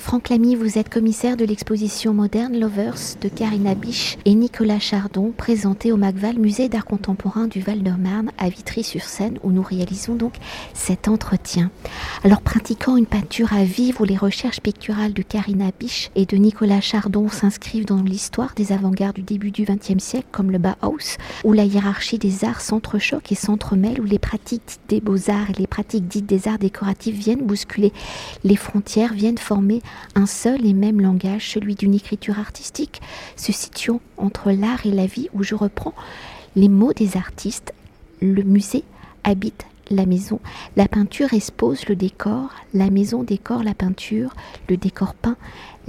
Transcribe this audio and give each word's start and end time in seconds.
Franck 0.00 0.30
Lamy, 0.30 0.56
vous 0.56 0.78
êtes 0.78 0.88
commissaire 0.88 1.36
de 1.36 1.44
l'exposition 1.44 2.14
Modern 2.14 2.58
Lovers 2.58 3.16
de 3.20 3.28
Karina 3.28 3.74
Biche 3.74 4.16
et 4.24 4.34
Nicolas 4.34 4.80
Chardon, 4.80 5.32
présentée 5.36 5.92
au 5.92 5.96
MacVal, 5.96 6.38
musée 6.38 6.68
d'art 6.70 6.86
contemporain 6.86 7.46
du 7.46 7.60
Val-de-Marne 7.60 8.32
à 8.38 8.48
Vitry-sur-Seine, 8.48 9.38
où 9.44 9.52
nous 9.52 9.62
réalisons 9.62 10.14
donc 10.14 10.34
cet 10.72 11.06
entretien. 11.06 11.70
Alors, 12.24 12.40
pratiquant 12.40 12.96
une 12.96 13.06
peinture 13.06 13.52
à 13.52 13.62
vivre 13.62 14.00
où 14.00 14.04
les 14.04 14.16
recherches 14.16 14.60
picturales 14.60 15.12
de 15.12 15.22
Karina 15.22 15.70
Biche 15.78 16.10
et 16.16 16.24
de 16.24 16.36
Nicolas 16.38 16.80
Chardon 16.80 17.28
s'inscrivent 17.28 17.86
dans 17.86 18.02
l'histoire 18.02 18.54
des 18.56 18.72
avant-gardes 18.72 19.16
du 19.16 19.22
début 19.22 19.50
du 19.50 19.64
XXe 19.64 20.02
siècle, 20.02 20.28
comme 20.32 20.50
le 20.50 20.58
Bauhaus, 20.58 21.18
où 21.44 21.52
la 21.52 21.64
hiérarchie 21.64 22.18
des 22.18 22.44
arts 22.44 22.62
s'entrechoque 22.62 23.30
et 23.30 23.36
s'entremêle, 23.36 24.00
où 24.00 24.04
les 24.04 24.18
pratiques 24.18 24.78
des 24.88 25.00
beaux-arts 25.00 25.50
et 25.50 25.60
les 25.60 25.68
pratiques 25.68 26.08
dites 26.08 26.26
des 26.26 26.48
arts 26.48 26.58
décoratifs 26.58 27.16
viennent 27.16 27.46
bousculer 27.46 27.92
les 28.44 28.56
frontières, 28.56 29.12
viennent 29.12 29.38
former 29.38 29.82
un 30.14 30.26
seul 30.26 30.66
et 30.66 30.72
même 30.72 31.00
langage, 31.00 31.50
celui 31.50 31.74
d'une 31.74 31.94
écriture 31.94 32.38
artistique, 32.38 33.00
se 33.36 33.52
situant 33.52 34.00
entre 34.16 34.50
l'art 34.50 34.86
et 34.86 34.90
la 34.90 35.06
vie, 35.06 35.28
où 35.32 35.42
je 35.42 35.54
reprends 35.54 35.94
les 36.56 36.68
mots 36.68 36.92
des 36.92 37.16
artistes. 37.16 37.72
Le 38.20 38.42
musée 38.42 38.84
habite 39.24 39.66
la 39.90 40.06
maison. 40.06 40.40
La 40.76 40.88
peinture 40.88 41.34
expose 41.34 41.88
le 41.88 41.96
décor, 41.96 42.50
la 42.74 42.90
maison 42.90 43.22
décore 43.22 43.62
la 43.62 43.74
peinture, 43.74 44.34
le 44.68 44.76
décor 44.76 45.14
peint 45.14 45.36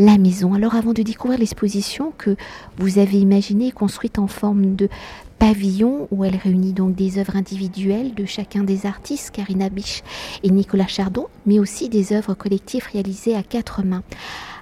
la 0.05 0.17
maison. 0.17 0.53
Alors 0.53 0.75
avant 0.75 0.93
de 0.93 1.03
découvrir 1.03 1.39
l'exposition 1.39 2.11
que 2.17 2.35
vous 2.77 2.97
avez 2.97 3.19
imaginée 3.19 3.71
construite 3.71 4.17
en 4.17 4.27
forme 4.27 4.75
de 4.75 4.89
pavillon 5.37 6.07
où 6.11 6.25
elle 6.25 6.35
réunit 6.35 6.73
donc 6.73 6.95
des 6.95 7.19
œuvres 7.19 7.35
individuelles 7.35 8.15
de 8.15 8.25
chacun 8.25 8.63
des 8.63 8.85
artistes, 8.85 9.31
Karina 9.31 9.69
Biche 9.69 10.01
et 10.43 10.49
Nicolas 10.49 10.87
Chardon, 10.87 11.27
mais 11.45 11.59
aussi 11.59 11.87
des 11.87 12.13
œuvres 12.13 12.33
collectives 12.33 12.87
réalisées 12.91 13.35
à 13.35 13.43
quatre 13.43 13.83
mains. 13.83 14.03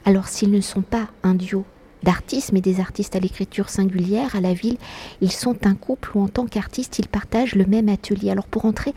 Alors 0.05 0.27
s'ils 0.27 0.51
ne 0.51 0.61
sont 0.61 0.81
pas 0.81 1.07
un 1.23 1.35
duo 1.35 1.63
d'artistes, 2.03 2.51
mais 2.53 2.61
des 2.61 2.79
artistes 2.79 3.15
à 3.15 3.19
l'écriture 3.19 3.69
singulière. 3.69 4.35
À 4.35 4.41
la 4.41 4.53
ville, 4.53 4.77
ils 5.21 5.31
sont 5.31 5.65
un 5.65 5.75
couple 5.75 6.11
où 6.15 6.21
en 6.21 6.27
tant 6.27 6.45
qu'artistes, 6.45 6.99
ils 6.99 7.07
partagent 7.07 7.55
le 7.55 7.65
même 7.65 7.89
atelier. 7.89 8.31
Alors 8.31 8.47
pour 8.47 8.65
entrer 8.65 8.93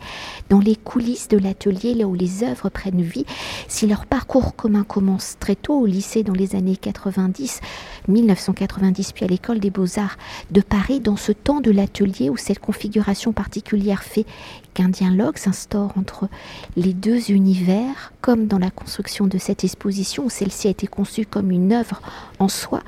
dans 0.49 0.59
les 0.59 0.75
coulisses 0.75 1.27
de 1.27 1.37
l'atelier, 1.37 1.93
là 1.93 2.05
où 2.05 2.13
les 2.13 2.43
œuvres 2.43 2.69
prennent 2.69 3.01
vie, 3.01 3.25
si 3.67 3.87
leur 3.87 4.05
parcours 4.05 4.55
commun 4.55 4.83
commence 4.83 5.37
très 5.39 5.55
tôt 5.55 5.79
au 5.79 5.85
lycée 5.85 6.23
dans 6.23 6.33
les 6.33 6.55
années 6.55 6.77
90, 6.77 7.61
1990, 8.07 9.11
puis 9.13 9.25
à 9.25 9.27
l'école 9.27 9.59
des 9.59 9.69
beaux-arts 9.69 10.17
de 10.51 10.61
Paris, 10.61 10.99
dans 10.99 11.17
ce 11.17 11.31
temps 11.31 11.61
de 11.61 11.71
l'atelier 11.71 12.29
où 12.29 12.37
cette 12.37 12.59
configuration 12.59 13.33
particulière 13.33 14.03
fait 14.03 14.25
qu'un 14.73 14.89
dialogue 14.89 15.37
s'instaure 15.37 15.91
entre 15.97 16.29
les 16.75 16.93
deux 16.93 17.31
univers, 17.31 18.13
comme 18.21 18.47
dans 18.47 18.59
la 18.59 18.71
construction 18.71 19.27
de 19.27 19.37
cette 19.37 19.63
exposition 19.63 20.25
où 20.25 20.29
celle-ci 20.29 20.67
a 20.67 20.71
été 20.71 20.87
conçue 20.87 21.25
comme 21.25 21.51
une 21.51 21.73
œuvre 21.73 22.01
en 22.39 22.47
soi, 22.47 22.81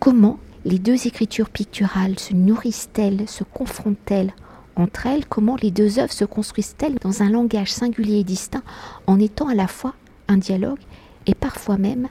comment 0.00 0.38
les 0.64 0.78
deux 0.78 1.06
écritures 1.06 1.50
picturales 1.50 2.18
se 2.18 2.34
nourrissent-elles, 2.34 3.28
se 3.28 3.44
confrontent-elles 3.44 4.32
entre 4.76 5.06
elles, 5.06 5.26
comment 5.26 5.56
les 5.60 5.70
deux 5.70 5.98
œuvres 5.98 6.12
se 6.12 6.24
construisent-elles 6.24 6.98
dans 7.00 7.22
un 7.22 7.30
langage 7.30 7.72
singulier 7.72 8.20
et 8.20 8.24
distinct 8.24 8.62
en 9.06 9.18
étant 9.18 9.48
à 9.48 9.54
la 9.54 9.66
fois 9.66 9.94
un 10.28 10.36
dialogue 10.36 10.78
et 11.26 11.34
parfois 11.34 11.78
même 11.78 12.08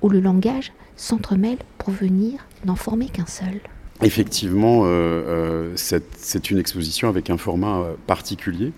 où 0.00 0.08
le 0.08 0.20
langage 0.20 0.72
s'entremêle 0.96 1.58
pour 1.76 1.92
venir 1.92 2.46
n'en 2.64 2.76
former 2.76 3.06
qu'un 3.06 3.26
seul? 3.26 3.60
Effectivement, 4.02 4.84
euh, 4.84 4.86
euh, 4.88 5.72
c'est 5.74 6.50
une 6.50 6.58
exposition 6.58 7.08
avec 7.08 7.30
un 7.30 7.36
format 7.36 7.78
euh, 7.78 7.94
particulier, 8.06 8.72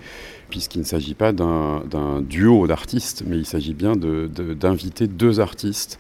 puisqu'il 0.49 0.79
ne 0.79 0.85
s'agit 0.85 1.15
pas 1.15 1.33
d'un 1.33 2.23
duo 2.23 2.67
d'artistes, 2.67 3.23
mais 3.27 3.37
il 3.37 3.47
s'agit 3.47 3.75
bien 3.75 3.97
d'inviter 3.97 5.07
deux 5.07 5.39
artistes 5.41 5.99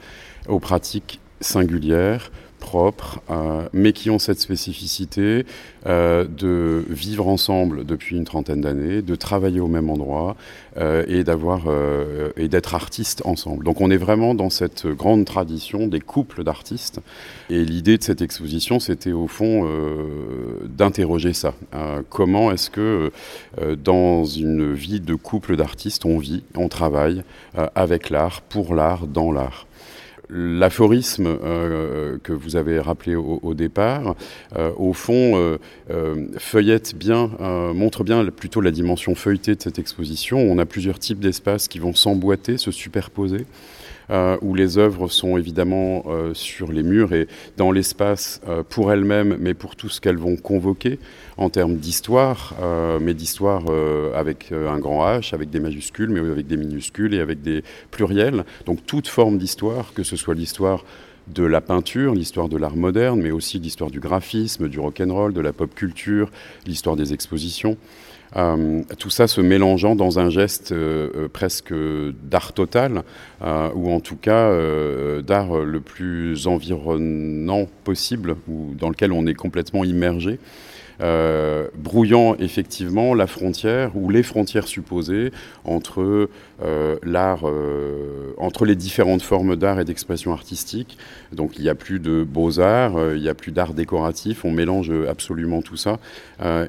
aux 0.49 0.59
pratiques 0.59 1.21
singulières 1.41 2.33
propres, 2.61 3.21
euh, 3.31 3.69
mais 3.73 3.93
qui 3.93 4.11
ont 4.11 4.21
cette 4.21 4.39
spécificité 4.39 5.45
euh, 5.87 6.25
de 6.25 6.85
vivre 6.89 7.27
ensemble 7.27 7.85
depuis 7.85 8.17
une 8.17 8.25
trentaine 8.25 8.61
d'années, 8.61 9.03
de 9.03 9.15
travailler 9.17 9.59
au 9.59 9.67
même 9.67 9.91
endroit 9.91 10.37
euh, 10.77 11.05
et 11.09 11.25
d'avoir 11.25 11.63
et 12.37 12.49
d'être 12.49 12.75
artistes 12.75 13.23
ensemble. 13.25 13.65
Donc 13.65 13.81
on 13.81 13.91
est 13.91 13.97
vraiment 13.97 14.35
dans 14.35 14.51
cette 14.51 14.87
grande 14.87 15.25
tradition 15.25 15.89
des 15.89 16.01
couples 16.01 16.45
d'artistes. 16.45 17.01
Et 17.49 17.65
l'idée 17.65 17.99
de 17.99 18.03
cette 18.05 18.23
exposition, 18.23 18.79
c'était 18.79 19.13
au 19.13 19.27
fond 19.27 19.67
d'interroger 20.65 21.33
ça. 21.33 21.55
comment 22.11 22.53
est-ce 22.53 22.71
que 22.71 23.11
dans 23.77 24.25
une 24.25 24.73
vie 24.75 25.01
de 25.01 25.15
couple 25.15 25.57
d'artistes, 25.57 26.05
on 26.05 26.19
vit, 26.19 26.45
on 26.55 26.69
travaille 26.69 27.23
avec 27.75 28.11
l'art, 28.11 28.43
pour 28.43 28.75
l'art, 28.75 29.07
dans 29.07 29.33
l'art? 29.33 29.67
L'aphorisme 30.33 31.27
euh, 31.27 32.19
que 32.23 32.33
vous 32.33 32.57
avez 32.57 32.81
rappelé 32.81 33.17
au, 33.17 33.55
départ, 33.55 34.15
euh, 34.57 34.71
au 34.77 34.93
fond, 34.93 35.37
euh, 35.91 36.27
feuillette 36.39 36.95
bien, 36.97 37.31
montre 37.75 38.05
bien 38.05 38.25
plutôt 38.27 38.61
la 38.61 38.71
dimension 38.71 39.15
feuilletée 39.15 39.55
de 39.55 39.63
cette 39.63 39.79
exposition. 39.79 40.39
On 40.39 40.59
a 40.59 40.67
plusieurs 40.67 40.99
types 40.99 41.21
d'espaces 41.21 41.69
qui 41.69 41.79
vont 41.79 41.95
s'emboîter, 41.95 42.59
se 42.59 42.71
superposer. 42.71 43.47
Euh, 44.11 44.37
où 44.43 44.55
les 44.55 44.77
œuvres 44.77 45.07
sont 45.07 45.37
évidemment 45.37 46.03
euh, 46.09 46.35
sur 46.35 46.73
les 46.73 46.83
murs 46.83 47.13
et 47.13 47.29
dans 47.57 47.71
l'espace 47.71 48.41
euh, 48.49 48.65
pour 48.69 48.91
elles-mêmes, 48.91 49.37
mais 49.39 49.55
pour 49.55 49.77
tout 49.77 49.89
ce 49.89 50.01
qu'elles 50.01 50.17
vont 50.17 50.35
convoquer 50.35 50.99
en 51.37 51.49
termes 51.49 51.77
d'histoire, 51.77 52.55
mais 53.01 53.15
d'histoire 53.15 53.63
avec 54.15 54.53
un 54.53 54.79
grand 54.79 55.07
H, 55.07 55.35
avec 55.35 55.49
des 55.49 55.59
majuscules, 55.59 56.11
mais 56.11 56.21
avec 56.21 56.47
des 56.47 56.59
minuscules 56.59 57.15
et 57.15 57.21
avec 57.21 57.41
des 57.41 57.65
pluriels. 57.91 58.45
Donc 58.67 58.85
toute 58.85 59.09
forme 59.09 59.39
d'histoire, 59.39 59.95
que 59.95 60.03
ce 60.03 60.17
soit 60.17 60.35
l'histoire 60.35 60.85
de 61.29 61.45
la 61.45 61.63
peinture, 61.63 62.15
l'histoire 62.15 62.51
de 62.51 62.59
l'art 62.59 62.77
moderne, 62.77 63.23
mais 63.23 63.31
aussi 63.31 63.59
l'histoire 63.59 63.91
du 63.91 64.01
graphisme, 64.01 64.69
du 64.69 64.81
rock'n'roll, 64.81 65.33
de 65.33 65.41
la 65.41 65.55
pop 65.55 65.75
culture, 65.75 66.31
l'histoire 66.67 66.97
des 66.97 67.15
expositions. 67.15 67.79
Euh, 68.37 68.83
tout 68.99 69.11
ça 69.11 69.27
se 69.27 69.41
mélangeant 69.41 69.97
dans 69.97 70.19
un 70.19 70.31
geste 70.31 70.73
euh, 70.73 71.11
euh, 71.17 71.29
presque 71.29 71.75
d'art 72.23 72.53
total, 72.53 73.03
ou 73.75 73.91
en 73.91 74.01
tout 74.01 74.17
cas 74.17 74.51
d'art 75.23 75.57
le 75.57 75.81
plus 75.81 76.47
environnant 76.47 77.67
possible, 77.85 78.37
ou 78.49 78.75
dans 78.79 78.91
lequel 78.91 79.13
on 79.13 79.27
est 79.27 79.35
complètement 79.35 79.85
immergé. 79.85 80.39
Euh, 81.01 81.69
brouillant 81.75 82.37
effectivement 82.39 83.15
la 83.15 83.27
frontière 83.27 83.97
ou 83.97 84.11
les 84.11 84.23
frontières 84.23 84.69
supposées 84.69 85.33
entre 85.65 86.29
euh, 86.63 86.97
l'art, 87.03 87.49
euh, 87.49 88.35
entre 88.37 88.67
les 88.67 88.77
différentes 88.77 89.23
formes 89.23 89.57
d'art 89.57 89.81
et 89.81 89.85
d'expression 89.85 90.33
artistique. 90.33 90.99
Donc 91.33 91.59
il 91.59 91.63
n'y 91.63 91.71
a 91.71 91.75
plus 91.75 92.01
de 92.01 92.23
beaux-arts, 92.23 93.15
il 93.15 93.23
n'y 93.23 93.29
a 93.29 93.35
plus 93.35 93.53
d'art 93.53 93.73
décoratif, 93.73 94.45
on 94.45 94.51
mélange 94.51 94.93
absolument 95.09 95.63
tout 95.63 95.77
ça 95.77 95.99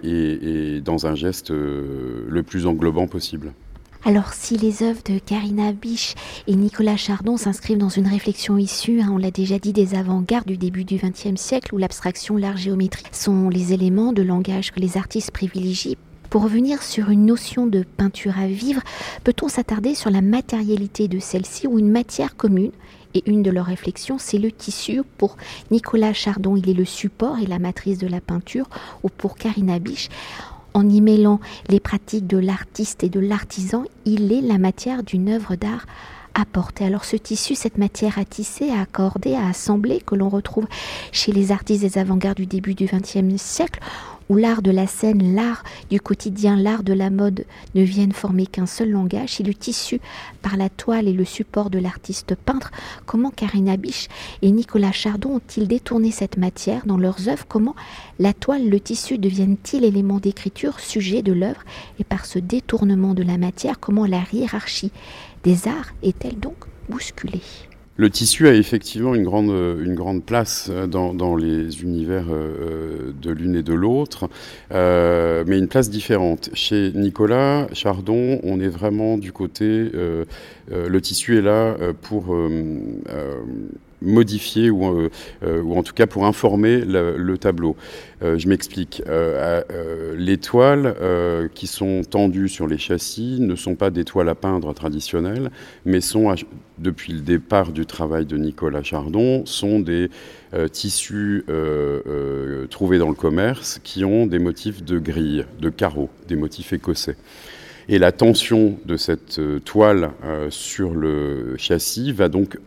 et, 0.04 0.76
et, 0.76 0.82
dans 0.82 1.08
un 1.08 1.16
geste 1.16 1.52
le 1.52 2.44
plus 2.44 2.66
englobant 2.66 3.08
possible. 3.08 3.52
Alors 4.04 4.34
si 4.34 4.58
les 4.58 4.82
œuvres 4.82 5.04
de 5.06 5.20
Karina 5.20 5.74
Biche 5.74 6.16
et 6.48 6.56
Nicolas 6.56 6.98
Chardon 6.98 7.38
s'inscrivent 7.38 7.78
dans 7.78 7.90
une 7.90 8.08
réflexion 8.08 8.58
issue, 8.58 9.00
hein, 9.00 9.12
on 9.12 9.18
l'a 9.20 9.30
déjà 9.30 9.60
dit, 9.60 9.74
des 9.74 9.94
avant-gardes 9.94 10.48
du 10.48 10.58
début 10.58 10.86
du 10.86 10.96
XXe 10.96 11.40
siècle, 11.40 11.76
où 11.76 11.78
l'abstraction, 11.78 12.36
l'art 12.36 12.58
géométrie 12.58 13.06
sont 13.12 13.50
les 13.50 13.74
éléments 13.74 14.12
de 14.12 14.24
langage 14.24 14.72
que 14.72 14.80
les 14.80 14.98
artistes 14.98 15.30
privilégient, 15.30 15.98
pour 16.32 16.44
revenir 16.44 16.82
sur 16.82 17.10
une 17.10 17.26
notion 17.26 17.68
de 17.68 17.84
peinture 17.84 18.40
à 18.40 18.48
vivre, 18.48 18.82
peut-on 19.26 19.50
s'attarder 19.50 19.96
sur 19.96 20.10
la 20.10 20.22
matérialité 20.22 21.10
de 21.10 21.20
celle-ci 21.20 21.68
ou 21.68 21.78
une 21.78 21.92
matière 21.92 22.38
commune? 22.38 22.72
Et 23.14 23.30
une 23.30 23.44
de 23.44 23.52
leurs 23.52 23.66
réflexions, 23.66 24.18
c'est 24.18 24.38
le 24.38 24.50
tissu. 24.50 25.02
Pour 25.18 25.36
Nicolas 25.72 26.14
Chardon, 26.14 26.56
il 26.56 26.70
est 26.70 26.74
le 26.74 26.86
support 26.86 27.38
et 27.40 27.46
la 27.46 27.60
matrice 27.60 27.98
de 27.98 28.08
la 28.08 28.22
peinture, 28.22 28.70
ou 29.04 29.10
pour 29.10 29.36
Karina 29.36 29.80
Biche, 29.80 30.08
en 30.74 30.88
y 30.88 31.02
mêlant 31.02 31.40
les 31.70 31.80
pratiques 31.80 32.28
de 32.28 32.38
l'artiste 32.38 33.04
et 33.04 33.10
de 33.10 33.20
l'artisan, 33.20 33.84
il 34.06 34.32
est 34.32 34.42
la 34.42 34.58
matière 34.58 35.04
d'une 35.04 35.30
œuvre 35.30 35.56
d'art 35.56 35.86
apportée. 36.34 36.86
Alors 36.86 37.06
ce 37.06 37.16
tissu, 37.16 37.56
cette 37.56 37.78
matière 37.78 38.18
à 38.18 38.26
tisser, 38.26 38.70
à 38.70 38.82
accorder, 38.82 39.36
à 39.36 39.48
assembler, 39.48 40.02
que 40.06 40.16
l'on 40.16 40.30
retrouve 40.30 40.68
chez 41.12 41.32
les 41.32 41.52
artistes 41.52 41.82
des 41.82 41.98
avant-gardes 41.98 42.38
du 42.38 42.46
début 42.46 42.74
du 42.74 42.86
XXe 42.86 43.42
siècle, 43.42 43.80
où 44.32 44.38
l'art 44.38 44.62
de 44.62 44.72
la 44.72 44.88
scène, 44.88 45.36
l'art 45.36 45.62
du 45.90 46.00
quotidien, 46.00 46.56
l'art 46.56 46.84
de 46.84 46.94
la 46.94 47.10
mode 47.10 47.44
ne 47.76 47.84
viennent 47.84 48.14
former 48.14 48.48
qu'un 48.48 48.66
seul 48.66 48.90
langage, 48.90 49.32
si 49.32 49.44
le 49.44 49.54
tissu 49.54 50.00
par 50.42 50.56
la 50.56 50.70
toile 50.70 51.10
et 51.10 51.14
le 51.14 51.26
support 51.26 51.70
de 51.70 51.80
l'artiste 51.80 52.36
peintre, 52.36 52.72
comment 53.06 53.30
Karina 53.30 53.76
Biche 53.76 54.08
et 54.42 54.52
Nicolas 54.52 54.94
Chardon 54.94 55.32
ont-ils 55.32 55.68
détourné 55.68 56.12
cette 56.12 56.38
matière 56.38 56.86
dans 56.86 56.96
leurs 56.98 57.28
œuvres? 57.28 57.46
Comment 57.50 57.76
la 58.20 58.32
toile, 58.32 58.70
le 58.70 58.80
tissu 58.80 59.18
deviennent-ils 59.18 59.84
éléments 59.84 60.20
d'écriture, 60.20 60.80
sujet 60.80 61.24
de 61.24 61.34
l'œuvre? 61.34 61.66
Et 62.00 62.06
par 62.06 62.26
ce 62.26 62.40
détournement 62.40 63.14
de 63.14 63.24
la 63.24 63.38
matière, 63.38 63.82
comment 63.82 64.06
la 64.06 64.24
hiérarchie 64.32 64.94
des 65.44 65.68
arts 65.68 65.92
est-elle 66.04 66.40
donc 66.40 66.56
bousculée? 66.88 67.42
Le 67.98 68.10
tissu 68.10 68.48
a 68.48 68.54
effectivement 68.56 69.14
une 69.14 69.24
grande, 69.24 69.52
grande 69.94 70.24
place 70.24 70.72
dans, 70.90 71.14
dans 71.14 71.36
les 71.36 71.84
univers 71.84 72.26
de 72.26 73.32
l'une 73.32 73.56
et 73.56 73.64
de 73.64 73.74
l'autre, 73.74 74.30
mais 74.72 75.60
une 75.60 75.68
place 75.68 75.90
différente. 75.90 76.50
Chez 76.54 76.92
Nicolas 76.96 77.68
Chardon, 77.74 78.40
on 78.44 78.60
est 78.60 78.70
vraiment 78.70 79.18
du 79.18 79.32
côté, 79.32 79.92
le 80.72 81.02
tissu 81.02 81.38
est 81.38 81.42
là 81.42 81.76
pour 82.02 82.36
modifier 84.02 84.70
ou, 84.70 84.86
euh, 84.86 85.10
euh, 85.44 85.62
ou 85.62 85.76
en 85.76 85.84
tout 85.84 85.94
cas 85.94 86.08
pour 86.08 86.26
informer 86.26 86.84
le, 86.84 87.38
tableau. 87.38 87.76
Euh, 88.24 88.38
je 88.38 88.48
m'explique. 88.48 89.02
les 90.18 90.38
toiles 90.38 90.96
qui 91.54 91.68
sont 91.68 92.02
tendues 92.10 92.50
sur 92.50 92.68
les 92.68 92.78
châssis 92.78 93.38
ne 93.40 93.56
sont 93.56 93.76
pas 93.76 93.90
des 93.90 94.04
toiles 94.04 94.30
à 94.30 94.36
peindre 94.36 94.74
traditionnelles, 94.74 95.52
mais 95.86 96.02
sont, 96.02 96.34
depuis 96.78 97.14
le 97.14 97.22
départ 97.22 97.72
du 97.72 97.86
travail 97.86 98.26
de 98.26 98.38
Nicolas 98.38 98.84
Chardon, 98.84 99.46
sont 99.46 99.80
des 99.80 100.10
tissus 100.72 101.46
trouvés 102.70 102.98
dans 102.98 103.10
le 103.10 103.16
commerce 103.16 103.80
qui 103.84 104.04
ont 104.04 104.28
des 104.28 104.40
motifs 104.40 104.84
de 104.84 105.00
grille, 105.00 105.46
de 105.60 105.70
carreaux, 105.70 106.10
des 106.28 106.36
motifs 106.36 106.74
écossais. 106.74 107.18
Et 107.90 107.98
la 107.98 108.12
tension 108.12 108.78
de 108.86 108.96
cette 108.98 109.42
toile 109.66 110.12
sur 110.50 110.94
le 110.94 111.56
châssis 111.58 112.12
va 112.12 112.30
donc 112.30 112.58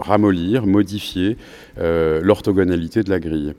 ramollir, 0.00 0.66
modifier 0.66 1.36
euh, 1.78 2.20
l'orthogonalité 2.22 3.02
de 3.02 3.10
la 3.10 3.20
grille. 3.20 3.54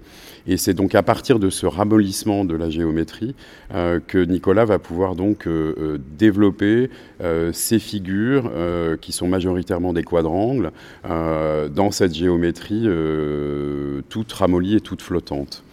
Et 0.46 0.58
c'est 0.58 0.74
donc 0.74 0.94
à 0.94 1.04
partir 1.04 1.40
de 1.40 1.50
ce 1.50 1.66
ramollissement 1.66 2.44
de 2.44 2.56
la 2.56 2.70
géométrie 2.70 3.34
euh, 3.74 4.02
que 4.06 4.18
Nicolas 4.18 4.66
va 4.66 4.78
pouvoir 4.78 5.16
donc 5.16 5.48
développer 6.18 6.90
ces 7.54 7.80
figures 7.80 8.52
qui 9.00 9.14
sont 9.14 9.28
majoritairement 9.28 9.94
des 9.94 10.04
quadrangles 10.04 10.72
dans 11.04 11.92
cette 11.92 12.14
géométrie 12.14 12.88
toute 14.10 14.34
ramollie 14.34 14.76
et 14.76 14.82
toute 14.82 15.02
flottante. 15.02 15.64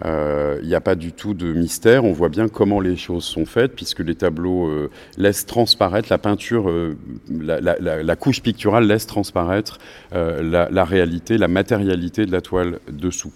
Il 0.00 0.06
euh, 0.06 0.62
n'y 0.62 0.74
a 0.74 0.80
pas 0.80 0.94
du 0.94 1.12
tout 1.12 1.34
de 1.34 1.52
mystère, 1.52 2.04
on 2.04 2.12
voit 2.12 2.28
bien 2.28 2.48
comment 2.48 2.80
les 2.80 2.96
choses 2.96 3.24
sont 3.24 3.46
faites, 3.46 3.74
puisque 3.74 4.00
les 4.00 4.14
tableaux 4.14 4.68
euh, 4.68 4.90
laissent 5.16 5.46
transparaître, 5.46 6.08
la 6.10 6.18
peinture, 6.18 6.68
euh, 6.70 6.96
la, 7.30 8.16
couche 8.16 8.42
picturale 8.42 8.86
laisse 8.86 9.06
transparaître 9.06 9.78
la, 10.12 10.84
réalité, 10.84 11.38
la 11.38 11.48
matérialité 11.48 12.26
de 12.26 12.32
la 12.32 12.40
toile 12.40 12.78
dessous. 12.90 13.32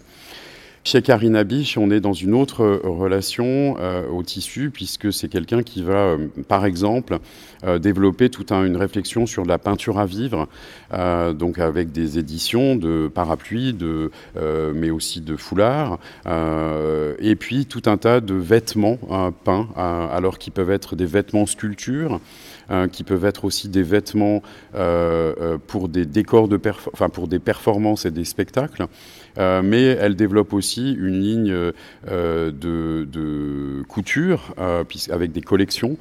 Chez 0.86 1.02
Karina 1.02 1.42
Biche, 1.42 1.78
on 1.78 1.90
est 1.90 1.98
dans 1.98 2.12
une 2.12 2.32
autre 2.32 2.64
relation 2.84 3.74
au 4.08 4.22
tissu, 4.22 4.70
puisque 4.70 5.12
c'est 5.12 5.26
quelqu'un 5.26 5.64
qui 5.64 5.82
va, 5.82 6.16
par 6.46 6.64
exemple, 6.64 7.18
euh, 7.64 7.80
développer 7.80 8.30
toute 8.30 8.52
une 8.52 8.76
réflexion 8.76 9.26
sur 9.26 9.44
la 9.44 9.58
peinture 9.58 9.98
à 9.98 10.06
vivre, 10.06 10.46
euh, 10.92 11.32
donc 11.32 11.58
avec 11.58 11.90
des 11.90 12.18
éditions 12.18 12.76
de 12.76 13.10
parapluies, 13.12 13.76
euh, 13.82 14.72
mais 14.76 14.90
aussi 14.90 15.20
de 15.20 15.34
foulards, 15.34 15.98
et 17.18 17.34
puis 17.34 17.66
tout 17.66 17.82
un 17.86 17.96
tas 17.96 18.20
de 18.20 18.34
vêtements 18.34 18.98
peints, 19.42 19.68
alors 19.74 20.38
qu'ils 20.38 20.52
peuvent 20.52 20.70
être 20.70 20.94
des 20.94 21.06
vêtements 21.06 21.46
sculptures. 21.46 22.20
Qui 22.92 23.04
peuvent 23.04 23.24
être 23.24 23.44
aussi 23.44 23.68
des 23.68 23.82
vêtements 23.82 24.42
pour 25.66 25.88
des 25.88 26.06
décors 26.06 26.48
de 26.48 26.60
enfin 26.92 27.08
pour 27.08 27.28
des 27.28 27.38
performances 27.38 28.06
et 28.06 28.10
des 28.10 28.24
spectacles. 28.24 28.86
mais 29.36 29.82
elle 29.82 30.16
développe 30.16 30.52
aussi 30.52 30.92
une 30.92 31.20
ligne 31.20 31.72
de, 32.06 32.52
de, 32.52 33.82
couture 33.88 34.54
avec 35.10 35.32
des 35.32 35.42
collections 35.42 35.96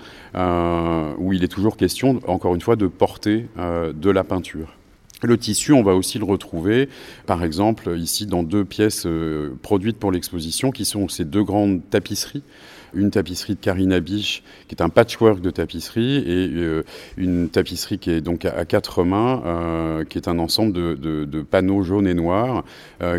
où 1.18 1.34
il 1.34 1.44
est 1.44 1.48
toujours 1.52 1.78
question, 1.78 2.20
encore 2.28 2.56
une 2.56 2.62
fois, 2.62 2.76
de 2.76 2.88
porter 2.88 3.48
euh, 3.58 3.94
de 3.94 4.10
la 4.10 4.24
peinture. 4.24 4.76
Le 5.24 5.38
tissu, 5.38 5.72
on 5.72 5.82
va 5.82 5.96
aussi 5.96 6.20
le 6.20 6.26
retrouver, 6.26 6.90
par 7.26 7.44
exemple, 7.44 7.98
ici 7.98 8.26
dans 8.26 8.44
deux 8.44 8.66
pièces 8.66 9.06
euh, 9.06 9.56
produites 9.62 9.98
pour 9.98 10.12
l'exposition, 10.12 10.72
qui 10.72 10.86
sont 10.86 11.08
ces 11.08 11.26
deux 11.26 11.44
grandes 11.44 11.82
tapisseries. 11.90 12.44
Une 12.94 13.12
tapisserie 13.12 13.56
de 13.56 13.60
Karina 13.60 14.00
Biche, 14.00 14.44
qui 14.68 14.76
est 14.76 14.82
un 14.82 14.90
patchwork 14.90 15.42
de 15.42 15.50
tapisserie, 15.50 16.18
et 16.18 16.50
euh, 16.54 16.84
une 17.18 17.50
tapisserie 17.50 18.00
qui 18.00 18.12
est 18.12 18.22
donc 18.22 18.46
à, 18.46 18.66
quatre 18.66 19.04
mains, 19.04 20.04
qui 20.10 20.18
est 20.18 20.28
un 20.28 20.40
ensemble 20.40 20.74
de, 20.74 21.42
panneaux 21.42 21.84
jaunes 21.84 22.08
et 22.08 22.14
noirs, 22.14 22.64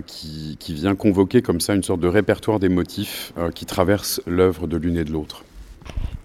qui, 0.06 0.56
qui, 0.58 0.74
vient 0.74 0.94
convoquer 0.94 1.42
comme 1.42 1.60
ça 1.60 1.74
une 1.74 1.82
sorte 1.82 2.00
de 2.00 2.08
répertoire 2.08 2.58
des 2.58 2.68
motifs 2.68 3.32
qui 3.54 3.66
traversent 3.66 4.20
l'œuvre 4.26 4.66
de 4.66 4.76
l'une 4.76 4.96
et 4.96 5.04
de 5.04 5.12
l'autre. 5.12 5.44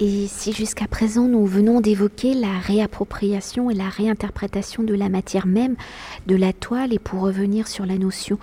Et 0.03 0.25
si 0.27 0.51
jusqu'à 0.51 0.88
présent 0.88 1.27
nous 1.27 1.45
venons 1.45 1.79
d'évoquer 1.79 2.33
la 2.33 2.57
réappropriation 2.57 3.69
et 3.69 3.75
la 3.75 3.88
réinterprétation 3.88 4.81
de 4.81 4.95
la 4.95 5.09
matière 5.09 5.45
même 5.45 5.75
de 6.25 6.35
la 6.35 6.53
toile, 6.53 6.91
et 6.91 6.97
pour 6.97 7.21
revenir 7.21 7.67
sur 7.67 7.85
la 7.85 7.99
notion 7.99 8.39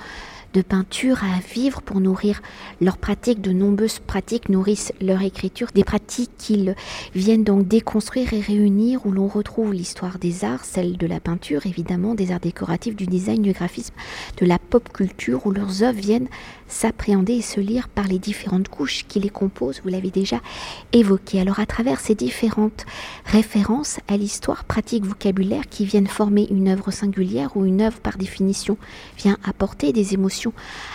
de 0.54 0.62
peinture 0.62 1.22
à 1.24 1.40
vivre 1.54 1.82
pour 1.82 2.00
nourrir 2.00 2.40
leur 2.80 2.98
pratique. 2.98 3.40
De 3.40 3.52
nombreuses 3.52 3.98
pratiques 3.98 4.48
nourrissent 4.48 4.92
leur 5.00 5.22
écriture, 5.22 5.68
des 5.74 5.84
pratiques 5.84 6.30
qu'ils 6.38 6.74
viennent 7.14 7.44
donc 7.44 7.68
déconstruire 7.68 8.32
et 8.32 8.40
réunir 8.40 9.06
où 9.06 9.12
l'on 9.12 9.28
retrouve 9.28 9.72
l'histoire 9.72 10.18
des 10.18 10.44
arts, 10.44 10.64
celle 10.64 10.96
de 10.96 11.06
la 11.06 11.20
peinture 11.20 11.66
évidemment, 11.66 12.14
des 12.14 12.32
arts 12.32 12.40
décoratifs, 12.40 12.96
du 12.96 13.06
design, 13.06 13.42
du 13.42 13.52
graphisme, 13.52 13.94
de 14.38 14.46
la 14.46 14.58
pop 14.58 14.92
culture 14.92 15.46
où 15.46 15.52
leurs 15.52 15.82
œuvres 15.82 15.98
viennent 15.98 16.28
s'appréhender 16.69 17.35
et 17.35 17.43
se 17.43 17.61
lire 17.61 17.88
par 17.88 18.06
les 18.06 18.19
différentes 18.19 18.69
couches 18.69 19.05
qui 19.09 19.19
les 19.19 19.31
composent, 19.31 19.81
vous 19.82 19.88
l'avez 19.91 20.11
déjà 20.11 20.41
évoqué. 20.93 21.41
Alors 21.41 21.59
à 21.59 21.67
travers 21.67 21.99
ces 21.99 22.15
différentes 22.15 22.87
références 23.25 23.99
à 24.06 24.17
l'histoire, 24.17 24.65
pratique, 24.65 25.05
vocabulaire 25.05 25.69
qui 25.69 25.85
viennent 25.85 26.06
former 26.06 26.47
une 26.50 26.69
œuvre 26.69 26.91
singulière 26.91 27.56
ou 27.56 27.65
une 27.65 27.81
œuvre 27.81 27.99
par 28.00 28.19
définition 28.19 28.76
vient 29.17 29.38
apporter 29.44 29.93
des 29.93 30.15
émotions 30.15 30.53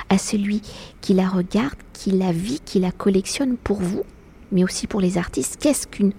à 0.10 0.18
celui 0.18 0.62
qui 1.02 1.14
la 1.14 1.28
regarde, 1.28 1.78
qui 1.92 2.12
la 2.12 2.32
vit, 2.32 2.62
qui 2.64 2.80
la 2.80 2.92
collectionne 2.92 3.58
pour 3.58 3.82
vous, 3.82 4.04
mais 4.52 4.64
aussi 4.64 4.88
pour 4.88 5.02
les 5.02 5.18
artistes. 5.18 5.58
Qu'est-ce 5.60 5.88
qu'une 5.88 6.14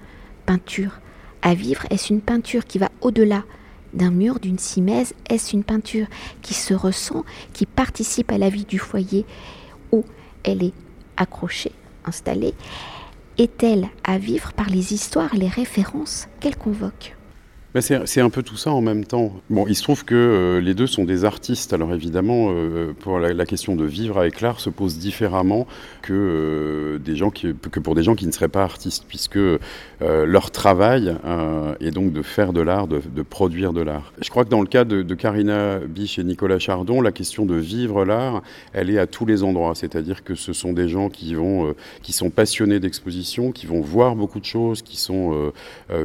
peinture 0.47 1.01
à 1.43 1.55
vivre? 1.55 1.87
Est-ce 1.91 2.13
une 2.13 2.21
peinture 2.21 2.65
qui 2.65 2.79
va 2.79 2.91
au-delà 3.01 3.45
d'un 3.95 4.11
mur, 4.11 4.41
d'une 4.41 4.59
simèse 4.59 5.15
Est-ce 5.29 5.55
une 5.55 5.65
peinture 5.65 6.07
qui 6.43 6.55
se 6.55 6.75
ressent, 6.75 7.25
qui 7.53 7.67
participe 7.67 8.31
à 8.33 8.39
la 8.39 8.51
vie 8.51 8.65
du 8.65 8.79
foyer 8.79 9.25
où 9.93 10.05
elle 10.43 10.63
est 10.63 10.75
accrochée, 11.17 11.73
installée? 12.05 12.55
Est-elle 13.39 13.89
à 14.05 14.19
vivre 14.19 14.53
par 14.53 14.69
les 14.69 14.93
histoires, 14.93 15.35
les 15.35 15.49
références 15.49 16.29
qu'elle 16.41 16.57
convoque? 16.57 17.17
C'est 17.81 18.21
un 18.21 18.31
peu 18.31 18.45
tout 18.45 18.57
ça 18.57 18.71
en 18.71 18.81
même 18.81 19.05
temps. 19.05 19.33
Bon, 19.51 19.67
il 19.67 19.75
se 19.75 19.83
trouve 19.83 20.05
que 20.05 20.15
euh, 20.15 20.61
les 20.61 20.75
deux 20.75 20.87
sont 20.87 21.05
des 21.05 21.25
artistes. 21.25 21.73
Alors 21.73 21.93
évidemment, 21.93 22.51
euh, 22.51 22.93
pour 23.01 23.19
la, 23.19 23.47
question 23.47 23.75
de 23.75 23.85
vivre 23.85 24.17
avec 24.19 24.41
l'art 24.41 24.61
se 24.61 24.71
pose 24.71 24.99
différemment 24.99 25.67
que, 26.01 26.13
euh, 26.13 26.99
que 27.73 27.81
pour 27.81 27.97
des 27.97 28.05
gens 28.05 28.15
qui 28.15 28.27
ne 28.29 28.33
seraient 28.33 28.47
pas 28.47 28.63
artistes, 28.63 29.05
puisque 29.09 29.39
leur 30.01 30.51
travail 30.51 31.17
est 31.81 31.91
donc 31.91 32.13
de 32.13 32.23
faire 32.23 32.53
de 32.53 32.61
l'art, 32.61 32.87
de, 32.87 33.23
produire 33.23 33.73
de 33.73 33.81
l'art. 33.81 34.13
Je 34.21 34.31
crois 34.31 34.45
que 34.45 34.51
dans 34.51 34.61
le 34.61 34.67
cas 34.67 34.85
de, 34.85 35.03
de 35.03 35.15
Karina 35.15 35.79
Biche 35.79 36.19
et 36.19 36.25
Nicolas 36.25 36.59
Chardon, 36.59 37.01
la 37.01 37.13
question 37.13 37.45
de 37.45 37.55
vivre 37.55 38.05
l'art, 38.05 38.43
elle 38.73 38.91
est 38.91 38.99
à 38.99 39.07
tous 39.07 39.27
les 39.27 39.43
endroits. 39.43 39.75
C'est-à-dire 39.75 40.23
que 40.23 40.35
ce 40.35 40.53
sont 40.53 40.73
des 40.73 40.89
gens 40.89 41.09
qui, 41.09 41.35
vont, 41.35 41.75
qui 42.03 42.13
sont 42.13 42.31
passionnés 42.31 42.81
d'exposition, 42.81 43.51
qui 43.51 43.67
vont 43.67 43.81
voir 43.81 44.15
beaucoup 44.15 44.41
de 44.41 44.45
choses, 44.45 44.83
qui 44.83 44.97
sont 44.97 45.53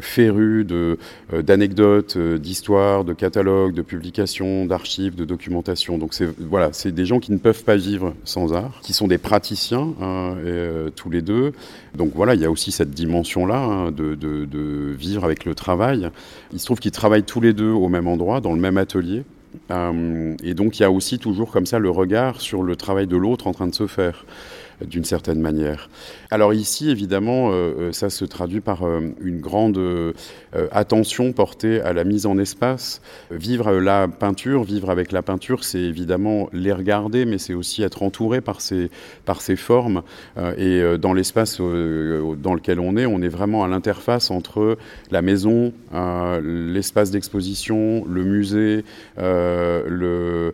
férus 0.02 0.66
de 0.66 0.98
d'anecdotes, 1.60 2.16
euh, 2.16 2.38
d'histoires, 2.38 3.04
de 3.04 3.12
catalogues, 3.12 3.74
de 3.74 3.82
publications, 3.82 4.66
d'archives, 4.66 5.16
de 5.16 5.26
documentation. 5.26 5.98
Donc 5.98 6.14
c'est 6.14 6.30
voilà, 6.40 6.70
c'est 6.72 6.94
des 6.94 7.06
gens 7.06 7.20
qui 7.20 7.34
ne 7.34 7.38
peuvent 7.38 7.66
pas 7.66 7.76
vivre 7.76 8.14
sans 8.24 8.54
art, 8.54 8.80
qui 8.82 8.94
sont 8.94 9.10
des 9.10 9.18
praticiens 9.18 9.94
hein, 10.02 10.36
euh, 10.46 10.90
tous 10.96 11.10
les 11.10 11.22
deux. 11.22 11.52
Donc 11.96 12.12
voilà, 12.16 12.34
il 12.36 12.42
y 12.42 12.46
a 12.46 12.52
aussi 12.52 12.72
cette 12.72 12.92
dimension-là 12.92 13.58
hein, 13.58 13.92
de, 13.92 14.96
vivre 14.98 15.26
avec 15.26 15.44
le 15.44 15.54
travail. 15.54 16.10
Il 16.54 16.60
se 16.60 16.66
trouve 16.66 16.80
qu'ils 16.80 16.92
travaillent 16.92 17.24
tous 17.24 17.42
les 17.42 17.52
deux 17.52 17.72
au 17.72 17.90
même 17.90 18.08
endroit, 18.08 18.40
dans 18.40 18.54
le 18.54 18.60
même 18.60 18.78
atelier. 18.78 19.24
Euh, 19.72 20.36
et 20.44 20.54
donc 20.54 20.80
il 20.80 20.84
y 20.84 20.86
a 20.86 20.92
aussi 20.92 21.20
toujours 21.20 21.52
comme 21.52 21.66
ça 21.66 21.80
le 21.80 21.90
regard 21.90 22.40
sur 22.40 22.64
le 22.64 22.76
travail 22.76 23.08
de 23.08 23.18
l'autre 23.18 23.48
en 23.48 23.52
train 23.52 23.68
de 23.68 23.76
se 23.76 23.88
faire 23.88 24.26
d'une 24.86 25.04
certaine 25.04 25.42
manière. 25.42 25.90
Alors 26.32 26.54
ici, 26.54 26.90
évidemment, 26.90 27.52
euh, 27.52 27.74
euh, 27.80 27.92
ça 27.92 28.10
se 28.10 28.24
traduit 28.24 28.62
par 28.62 28.84
euh, 28.84 29.12
une 29.22 29.40
grande 29.40 29.80
attention 30.72 31.32
portée 31.32 31.82
à 31.82 31.94
la 31.94 32.04
mise 32.04 32.26
en 32.26 32.38
espace. 32.38 33.02
Vivre 33.32 33.74
la 33.74 34.08
peinture, 34.08 34.64
vivre 34.64 34.90
avec 34.90 35.12
la 35.12 35.22
peinture, 35.22 35.64
c'est 35.64 35.80
évidemment 35.80 36.50
les 36.54 36.72
regarder, 36.72 37.26
mais 37.26 37.38
c'est 37.38 37.54
aussi 37.54 37.84
être 37.84 38.04
entouré 38.04 38.42
par 38.42 38.62
ces, 38.62 38.90
formes. 39.56 40.02
et 40.58 40.82
dans 40.98 41.14
l'espace 41.14 41.60
dans 41.60 42.54
lequel 42.54 42.80
on 42.80 42.98
est, 42.98 43.06
on 43.06 43.22
est 43.22 43.30
vraiment 43.30 43.64
à 43.64 43.68
l'interface 43.68 44.32
entre 44.32 44.78
la 45.12 45.22
maison, 45.22 45.72
l'espace 46.44 47.12
d'exposition, 47.12 48.06
le 48.08 48.24
musée, 48.24 48.84
le 49.18 50.54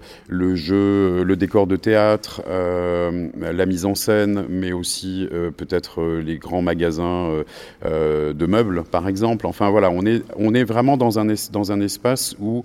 jeu, 0.55 1.24
le 1.24 1.36
décor 1.36 1.67
de 1.67 1.75
théâtre, 1.77 2.41
la 2.48 3.65
mise 3.65 3.86
en 3.86 3.96
scène 3.96 4.14
mais 4.50 4.72
aussi 4.72 5.27
euh, 5.31 5.51
peut-être 5.51 6.01
euh, 6.01 6.22
les 6.22 6.38
grands 6.38 6.62
magasins 6.62 7.43
euh, 7.86 8.34
de 8.34 8.45
meubles, 8.45 8.84
par 8.84 9.07
exemple. 9.07 9.48
Enfin 9.48 9.69
voilà, 9.69 9.89
on 9.89 10.05
est, 10.05 10.24
on 10.38 10.53
est 10.53 10.63
vraiment 10.63 10.98
dans 10.98 11.19
un, 11.19 11.27
dans 11.51 11.72
un 11.72 11.81
espace 11.81 12.36
où 12.39 12.63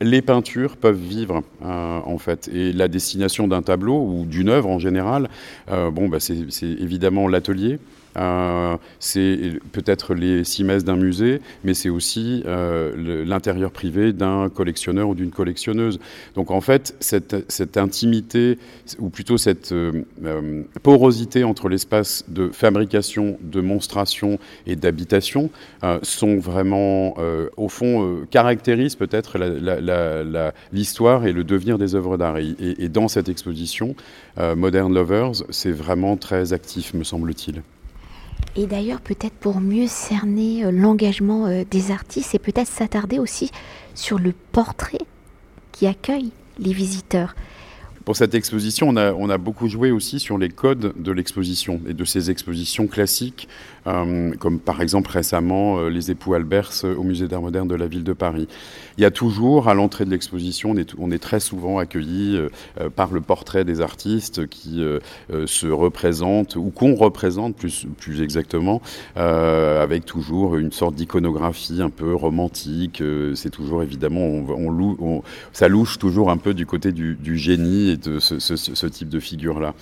les 0.00 0.22
peintures 0.22 0.76
peuvent 0.76 0.98
vivre 0.98 1.42
en 1.62 2.18
fait. 2.18 2.48
Et 2.52 2.72
la 2.72 2.88
destination 2.88 3.46
d'un 3.46 3.62
tableau 3.62 4.04
ou 4.04 4.24
d'une 4.26 4.48
œuvre 4.48 4.68
en 4.68 4.80
général, 4.80 5.28
bon, 5.68 6.08
bah, 6.08 6.18
c'est 6.18 6.36
évidemment 6.62 7.28
l'atelier. 7.28 7.78
Euh, 8.16 8.76
c'est 9.00 9.58
peut-être 9.72 10.14
les 10.14 10.44
six 10.44 10.62
d'un 10.62 10.96
musée, 10.96 11.40
mais 11.64 11.74
c'est 11.74 11.88
aussi 11.88 12.42
euh, 12.46 13.24
l'intérieur 13.24 13.70
privé 13.70 14.12
d'un 14.12 14.48
collectionneur 14.48 15.08
ou 15.08 15.14
d'une 15.14 15.30
collectionneuse. 15.30 15.98
Donc 16.34 16.50
en 16.50 16.60
fait, 16.60 16.94
cette, 17.00 17.76
intimité, 17.76 18.58
ou 18.98 19.08
plutôt 19.08 19.38
cette 19.38 19.72
euh, 19.72 20.02
porosité 20.82 21.44
entre 21.44 21.68
l'espace 21.68 22.24
de 22.28 22.48
fabrication, 22.48 23.38
de 23.40 23.60
monstration 23.60 24.38
et 24.66 24.76
d'habitation, 24.76 25.50
sont 26.02 26.38
vraiment, 26.38 27.16
au 27.56 27.68
fond, 27.68 28.20
caractérisent 28.30 28.96
peut-être 28.96 29.38
l'histoire 30.72 31.26
et 31.26 31.32
le 31.32 31.44
devenir 31.44 31.78
des 31.78 31.94
œuvres 31.94 32.16
d'art. 32.16 32.38
Et, 32.38 32.88
dans 32.88 33.08
cette 33.08 33.28
exposition, 33.28 33.94
Modern 34.38 34.92
Lovers, 34.92 35.44
c'est 35.50 35.72
vraiment 35.72 36.16
très 36.16 36.52
actif, 36.52 36.94
me 36.94 37.04
semble-t-il. 37.04 37.62
Et 38.54 38.66
d'ailleurs, 38.66 39.00
peut-être 39.00 39.34
pour 39.34 39.60
mieux 39.60 39.86
cerner 39.86 40.64
euh, 40.64 40.70
l'engagement 40.70 41.46
euh, 41.46 41.64
des 41.70 41.90
artistes 41.90 42.34
et 42.34 42.38
peut-être 42.38 42.68
s'attarder 42.68 43.18
aussi 43.18 43.50
sur 43.94 44.18
le 44.18 44.32
portrait 44.52 45.06
qui 45.72 45.86
accueille 45.86 46.32
les 46.58 46.72
visiteurs. 46.72 47.34
Pour 48.04 48.16
cette 48.16 48.34
exposition, 48.34 48.88
on 48.88 48.96
a, 48.96 49.12
on 49.12 49.30
a, 49.30 49.38
beaucoup 49.38 49.68
joué 49.68 49.90
aussi 49.90 50.18
sur 50.18 50.38
les 50.38 50.48
codes 50.48 50.92
de 50.96 51.12
l'exposition 51.12 51.80
et 51.86 51.94
de 51.94 52.04
ces 52.04 52.30
expositions 52.30 52.86
classiques, 52.86 53.48
euh, 53.86 54.32
comme 54.38 54.58
par 54.58 54.80
exemple 54.80 55.10
récemment 55.10 55.78
euh, 55.78 55.88
les 55.88 56.10
époux 56.10 56.34
Albers 56.34 56.70
euh, 56.84 56.94
au 56.96 57.02
Musée 57.02 57.28
d'art 57.28 57.42
moderne 57.42 57.68
de 57.68 57.74
la 57.74 57.86
ville 57.86 58.04
de 58.04 58.12
Paris. 58.12 58.48
Il 58.98 59.02
y 59.02 59.04
a 59.04 59.10
toujours, 59.10 59.68
à 59.68 59.74
l'entrée 59.74 60.04
de 60.04 60.10
l'exposition, 60.10 60.74
on 60.98 61.10
est, 61.10 61.18
très 61.18 61.40
souvent 61.40 61.78
accueilli 61.78 62.38
par 62.96 63.12
le 63.12 63.20
portrait 63.20 63.64
des 63.64 63.80
artistes 63.80 64.46
qui 64.48 64.82
se 65.46 65.66
représentent, 65.66 66.56
ou 66.56 66.70
qu'on 66.70 66.94
représente 66.94 67.56
plus, 67.56 67.86
plus 67.98 68.22
exactement, 68.22 68.82
avec 69.14 70.04
toujours 70.04 70.56
une 70.56 70.72
sorte 70.72 70.94
d'iconographie 70.94 71.80
un 71.80 71.88
peu 71.88 72.14
romantique. 72.14 73.02
C'est 73.34 73.50
toujours 73.50 73.82
évidemment, 73.82 74.26
on, 74.26 74.96
on, 75.00 75.22
ça 75.52 75.68
louche 75.68 75.98
toujours 75.98 76.30
un 76.30 76.36
peu 76.36 76.52
du 76.52 76.66
côté 76.66 76.92
du 76.92 77.38
génie 77.38 77.91
de 77.96 78.18
ce, 78.18 78.86
type 78.86 79.08
de 79.08 79.20
figure-là. 79.20 79.74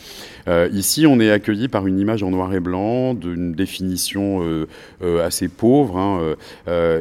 Euh, 0.49 0.69
ici, 0.73 1.07
on 1.07 1.21
est 1.21 1.31
accueilli 1.31 1.69
par 1.69 1.87
une 1.87 1.99
image 1.99 2.23
en 2.23 2.31
noir 2.31 2.53
et 2.55 2.61
blanc, 2.61 3.15
d'une 3.15 3.53
définition 3.53 4.43
euh, 4.43 4.67
euh, 5.03 5.25
assez 5.25 5.49
pauvre, 5.49 5.99
hein, 5.99 6.35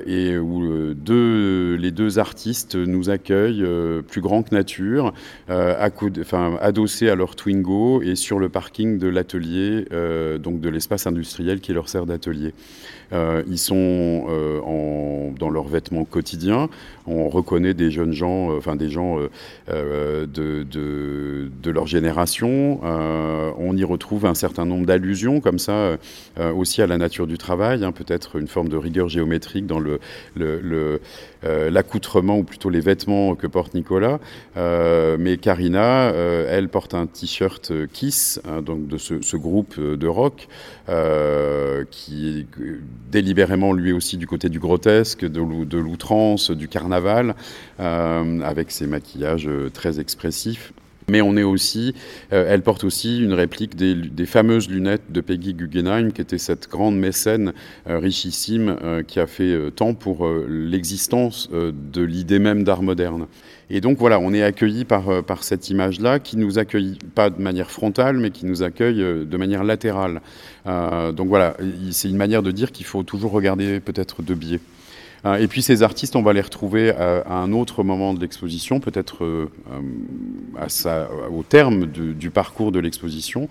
et 0.06 0.38
où 0.38 0.64
les 0.98 1.92
deux 1.92 2.20
artistes 2.20 2.76
nous 2.76 3.10
accueillent 3.10 3.66
plus 4.08 4.22
grand 4.22 4.44
que 4.44 4.54
nature, 4.54 5.14
adossés 5.48 7.10
à 7.10 7.16
leur 7.16 7.36
Twingo 7.36 8.02
et 8.02 8.16
sur 8.16 8.40
le 8.40 8.50
parking 8.50 8.98
de 8.98 9.08
l'atelier, 9.08 9.86
donc 10.42 10.62
de 10.62 10.70
l'espace 10.70 11.08
industriel 11.08 11.60
qui 11.60 11.74
leur 11.74 11.90
sert 11.90 12.06
d'atelier. 12.06 12.54
ils 13.12 13.58
sont 13.58 14.26
dans 15.40 15.50
leurs 15.50 15.68
vêtements 15.68 16.06
quotidiens. 16.06 16.70
On 17.08 17.30
reconnaît 17.30 17.74
des 17.74 17.92
jeunes 17.92 18.14
gens, 18.14 18.56
enfin 18.56 18.76
des 18.76 18.90
gens 18.90 19.18
de 19.68 20.50
de, 20.64 20.99
leur 21.70 21.88
génération. 21.88 22.82
Euh, 22.84 23.52
on 23.58 23.78
y 23.78 23.84
retrouve 23.84 24.26
un 24.26 24.34
certain 24.34 24.66
nombre 24.66 24.86
d'allusions 24.86 25.40
comme 25.40 25.60
ça 25.60 25.72
euh, 25.72 26.54
aussi 26.54 26.82
à 26.82 26.88
la 26.88 26.98
nature 26.98 27.28
du 27.28 27.38
travail, 27.38 27.84
hein, 27.84 27.92
peut-être 27.92 28.38
une 28.38 28.48
forme 28.48 28.70
de 28.70 28.78
rigueur 28.78 29.08
géométrique 29.08 29.66
dans 29.66 29.82
euh, 30.40 31.00
l'accoutrement 31.44 32.38
ou 32.38 32.44
plutôt 32.44 32.70
les 32.70 32.82
vêtements 32.82 33.36
que 33.36 33.48
porte 33.48 33.74
Nicolas. 33.74 34.20
mais 34.56 35.38
Karina, 35.38 36.12
elle 36.12 36.70
porte 36.70 36.94
un 36.94 37.06
t-shirt 37.06 37.72
Kiss, 37.94 38.42
hein, 38.48 38.62
donc 38.62 38.88
de 38.88 38.98
ce, 38.98 39.38
groupe 39.38 39.80
de 39.80 40.08
rock, 40.08 40.48
qui 41.92 42.30
est 42.30 42.46
délibérément 43.12 43.74
lui 43.74 43.94
aussi 43.94 44.18
du 44.18 44.28
côté 44.28 44.50
du 44.50 44.60
grotesque, 44.60 45.26
de 45.26 45.78
l'outrance, 45.78 46.52
du 46.52 46.68
carnaval, 46.68 47.36
avec 47.78 48.72
ses 48.72 48.88
maquillages 48.88 49.50
très 49.74 50.00
expressifs. 50.00 50.74
Mais 51.10 51.22
on 51.22 51.36
est 51.38 51.44
aussi, 51.44 51.94
euh, 52.34 52.46
elle 52.48 52.62
porte 52.62 52.84
aussi 52.84 53.20
une 53.20 53.34
réplique 53.34 53.76
des, 53.76 54.26
fameuses 54.26 54.70
lunettes 54.70 55.12
de 55.12 55.22
Peggy 55.22 55.54
Guggenheim, 55.54 56.12
qui 56.12 56.22
était 56.22 56.38
cette 56.38 56.70
grande 56.70 56.98
mécène 56.98 57.54
euh, 57.88 57.98
richissime 57.98 58.78
euh, 58.84 59.02
qui 59.02 59.20
a 59.20 59.28
fait 59.28 59.72
tant 59.76 59.94
pour 59.94 60.28
l'existence 60.48 61.50
de 61.52 62.02
l'idée 62.02 62.40
même 62.40 62.64
d'art 62.64 62.84
moderne. 62.84 63.28
Et 63.72 63.82
donc 63.82 63.98
voilà, 63.98 64.20
on 64.20 64.34
est 64.34 64.44
accueilli 64.44 64.86
par, 64.86 65.24
par 65.24 65.44
cette 65.44 65.70
image-là, 65.70 66.20
qui 66.20 66.38
nous 66.38 66.58
accueille 66.58 66.98
pas 67.16 67.30
de 67.30 67.42
manière 67.42 67.72
frontale, 67.72 68.18
mais 68.18 68.32
qui 68.32 68.46
nous 68.46 68.64
accueille 68.64 68.98
de 68.98 69.38
manière 69.38 69.64
latérale. 69.64 70.22
donc 70.66 71.28
voilà, 71.28 71.56
c'est 71.92 72.10
une 72.10 72.18
manière 72.18 72.44
de 72.44 72.52
dire 72.52 72.72
qu'il 72.72 72.86
faut 72.86 73.04
toujours 73.04 73.32
regarder 73.32 73.80
peut-être 73.80 74.22
de 74.24 74.34
biais. 74.34 74.60
Euh, 75.26 75.36
et 75.36 75.48
puis 75.48 75.62
ces 75.62 75.84
artistes, 75.84 76.16
on 76.16 76.22
va 76.22 76.34
les 76.34 76.42
retrouver 76.42 76.92
à, 76.92 77.34
un 77.34 77.52
autre 77.54 77.84
moment 77.84 78.14
de 78.14 78.20
l'exposition, 78.20 78.80
peut-être 78.80 79.24
euh, 79.24 79.50
euh, 80.86 81.08
au 81.32 81.44
terme 81.44 81.86
du 81.86 82.30
parcours 82.30 82.72
de 82.72 82.80
l'exposition, 82.80 83.50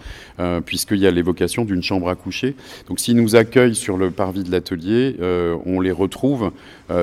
puisqu'il 0.65 0.99
y 0.99 1.07
a 1.07 1.11
l'évocation 1.11 1.65
d'une 1.65 1.83
chambre 1.83 2.09
à 2.09 2.15
coucher. 2.15 2.55
Donc 2.89 3.01
s'ils 3.01 3.17
nous 3.17 3.37
accueillent 3.37 3.75
sur 3.75 3.97
le 3.97 4.11
parvis 4.11 4.45
de 4.45 4.51
l'atelier, 4.51 5.17
on 5.67 5.81
les 5.81 5.93
retrouve 5.93 6.53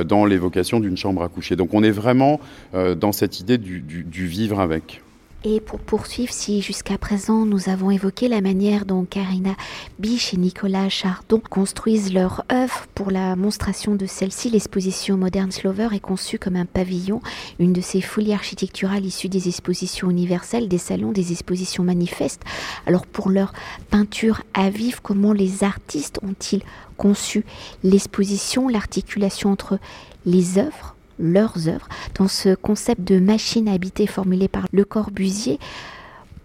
dans 0.06 0.26
l'évocation 0.26 0.80
d'une 0.80 0.98
chambre 0.98 1.24
à 1.24 1.30
coucher. 1.30 1.56
Donc 1.56 1.74
on 1.74 1.84
est 1.84 1.92
vraiment 1.92 2.40
dans 2.74 3.12
cette 3.12 3.40
idée 3.40 3.58
du 3.58 4.28
vivre 4.28 4.60
avec. 4.60 5.02
Et 5.48 5.60
pour 5.60 5.80
poursuivre, 5.80 6.34
si 6.34 6.64
jusqu'à 6.64 6.98
présent 6.98 7.46
nous 7.46 7.70
avons 7.70 7.92
évoqué 7.92 8.28
la 8.28 8.42
manière 8.42 8.84
dont 8.84 9.06
Karina 9.06 9.56
Biche 10.00 10.34
et 10.34 10.38
Nicolas 10.38 10.90
Chardon 10.90 11.40
construisent 11.40 12.12
leur 12.12 12.44
œuvre 12.52 12.88
pour 12.96 13.12
la 13.12 13.36
monstration 13.36 13.94
de 13.94 14.08
celle-ci, 14.08 14.50
l'exposition 14.50 15.18
Modern 15.18 15.52
Slover 15.52 15.90
est 15.94 16.00
conçue 16.00 16.40
comme 16.40 16.56
un 16.56 16.66
pavillon, 16.66 17.22
une 17.60 17.74
de 17.74 17.82
ces 17.82 18.02
folies 18.02 18.34
architecturales 18.34 19.06
issues 19.06 19.30
des 19.30 19.48
expositions 19.48 20.10
universelles, 20.10 20.68
des 20.68 20.80
salons, 20.80 21.12
des 21.12 21.32
expositions 21.32 21.84
manifestes. 21.84 22.42
Alors 22.88 23.06
pour 23.06 23.30
leur 23.30 23.54
peinture 23.92 24.42
à 24.56 24.72
vivre, 24.72 25.04
comment 25.04 25.32
les 25.32 25.64
artistes 25.64 26.20
ont-ils 26.24 26.64
conçu 26.98 27.46
l'exposition, 27.84 28.68
l'articulation 28.68 29.52
entre 29.52 29.78
les 30.26 30.58
œuvres 30.58 30.95
leurs 31.20 31.68
œuvres 31.68 31.88
dans 32.16 32.28
ce 32.28 32.56
concept 32.56 33.02
de 33.02 33.20
machine 33.20 33.68
habitée 33.68 34.08
formulé 34.08 34.48
par 34.48 34.66
Le 34.72 34.86
Corbusier 34.86 35.60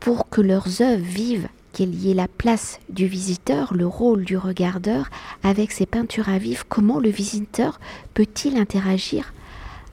pour 0.00 0.28
que 0.28 0.40
leurs 0.40 0.82
œuvres 0.82 1.02
vivent 1.02 1.48
qu'il 1.72 1.94
y 1.94 2.10
ait 2.10 2.14
la 2.14 2.28
place 2.28 2.80
du 2.88 3.06
visiteur, 3.06 3.74
le 3.74 3.86
rôle 3.86 4.24
du 4.24 4.36
regardeur 4.36 5.10
avec 5.42 5.72
ces 5.72 5.86
peintures 5.86 6.28
à 6.28 6.38
vivre, 6.38 6.64
comment 6.68 6.98
le 6.98 7.10
visiteur 7.10 7.78
peut-il 8.14 8.56
interagir 8.56 9.32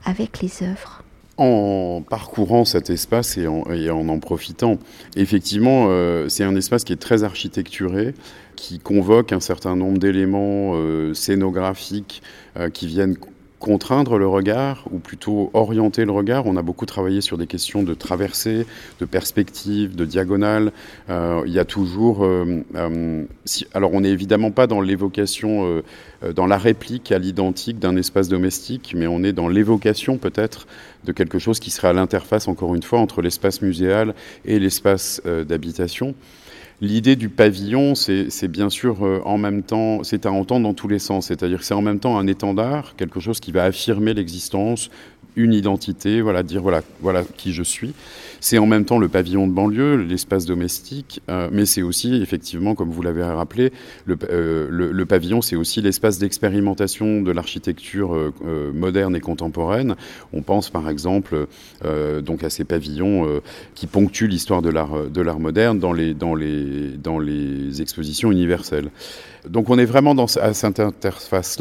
avec 0.06 0.42
les 0.42 0.64
œuvres? 0.64 1.04
En 1.38 2.04
parcourant 2.10 2.66
cet 2.66 2.90
espace 2.90 3.38
et 3.38 3.48
en 3.48 3.62
en, 4.10 4.20
profitant, 4.20 4.80
effectivement, 5.16 5.86
euh, 5.90 6.30
c'est 6.30 6.44
un 6.44 6.56
espace 6.56 6.84
qui 6.84 6.94
est 6.94 6.96
très 6.96 7.24
architecturé, 7.24 8.16
qui 8.56 8.80
convoque 8.80 9.32
un 9.32 9.40
certain 9.40 9.76
nombre 9.76 10.00
d'éléments 10.00 10.72
euh, 10.74 11.14
scénographiques 11.14 12.24
euh, 12.58 12.72
qui 12.72 12.88
viennent 12.88 13.16
contraindre 13.60 14.18
le 14.18 14.28
regard 14.28 14.86
ou 14.92 15.00
plutôt 15.00 15.50
orienter 15.54 16.06
le 16.06 16.12
regard. 16.12 16.46
On 16.46 16.58
a 16.58 16.62
beaucoup 16.62 16.86
travaillé 16.86 17.22
sur 17.22 17.38
des 17.38 17.48
questions 17.48 17.84
de 17.84 17.94
traversée, 17.94 18.66
de 19.00 19.06
perspective, 19.06 19.96
de 19.96 20.06
diagonale. 20.06 20.72
Euh, 21.10 21.42
il 21.46 21.54
y 21.54 21.60
a 21.60 21.66
toujours. 21.66 22.24
Euh, 22.24 22.64
euh, 22.76 23.24
alors, 23.74 23.94
on 23.94 24.02
n'est 24.02 24.12
évidemment 24.12 24.52
pas 24.52 24.68
dans 24.68 24.82
l'évocation, 24.82 25.82
dans 26.36 26.46
la 26.46 26.58
réplique 26.58 27.12
à 27.12 27.20
l'identique 27.20 27.80
d'un 27.80 27.96
espace 27.96 28.30
domestique, 28.30 28.94
mais 28.96 29.08
on 29.08 29.24
est 29.24 29.34
dans 29.34 29.48
l'évocation 29.48 30.18
peut-être 30.18 30.68
de 31.06 31.12
quelque 31.12 31.40
chose 31.40 31.60
qui 31.60 31.72
serait 31.72 31.90
à 31.90 31.94
l'interface, 31.94 32.48
encore 32.48 32.76
une 32.76 32.84
fois, 32.84 33.00
entre 33.00 33.22
l'espace 33.22 33.62
muséal 33.62 34.14
et 34.46 34.60
l'espace 34.60 35.22
d'habitation. 35.48 36.14
L'idée 36.80 37.16
du 37.16 37.30
pavillon, 37.30 37.96
c'est 37.96 38.48
bien 38.48 38.70
sûr 38.70 39.04
euh, 39.04 39.20
en 39.26 39.40
même 39.40 39.64
temps, 39.64 40.04
c'est 40.04 40.28
à 40.28 40.32
entendre 40.32 40.62
dans 40.62 40.76
tous 40.76 40.88
les 40.88 41.00
sens, 41.00 41.26
c'est-à-dire 41.26 41.58
que 41.58 41.66
c'est 41.66 41.74
en 41.74 41.82
même 41.82 42.00
temps 42.00 42.20
un 42.20 42.28
étendard, 42.28 42.96
quelque 42.96 43.20
chose 43.20 43.40
qui 43.40 43.52
va 43.52 43.64
affirmer 43.64 44.14
l'existence, 44.14 44.92
une 45.38 45.54
identité, 45.54 46.20
voilà, 46.22 46.44
dire 46.44 46.62
voilà, 46.62 46.82
voilà 47.00 47.24
qui 47.24 47.54
je 47.54 47.64
suis. 47.64 47.94
C'est 48.40 48.58
en 48.58 48.66
même 48.66 48.86
temps 48.86 49.00
le 49.00 49.08
pavillon 49.08 49.48
de 49.48 49.54
banlieue, 49.54 49.96
l'espace 49.96 50.46
domestique, 50.46 51.22
euh, 51.30 51.50
mais 51.52 51.66
c'est 51.66 51.82
aussi, 51.82 52.22
effectivement, 52.22 52.76
comme 52.76 52.90
vous 52.90 53.02
l'avez 53.02 53.24
rappelé, 53.24 53.72
le, 54.06 54.18
euh, 54.30 55.06
pavillon, 55.06 55.42
c'est 55.42 55.56
aussi 55.56 55.82
l'espace 55.82 56.20
d'expérimentation 56.20 57.22
de 57.22 57.32
l'architecture 57.32 58.14
euh, 58.14 58.74
moderne 58.74 59.16
et 59.16 59.22
contemporaine. 59.22 59.96
On 60.34 60.42
pense 60.42 60.70
par 60.70 60.90
exemple 60.90 61.48
donc 62.26 62.44
à 62.44 62.50
ces 62.50 62.64
pavillons 62.64 63.42
qui 63.76 63.88
ponctuent 63.88 64.28
l'histoire 64.28 64.62
de 64.62 64.70
l'art 64.70 65.10
de 65.10 65.22
l'art 65.22 65.40
moderne 65.40 65.80
dans 65.80 65.94
les 65.94 66.14
dans 66.14 66.36
les 66.36 66.90
dans 67.02 67.20
les 67.20 67.82
expositions 67.82 68.32
universelles. 68.32 68.90
Donc 69.48 69.70
on 69.70 69.78
est 69.78 69.86
vraiment 69.86 70.16
dans 70.16 70.26
à 70.38 70.54
cette 70.54 70.80
interface 70.80 71.60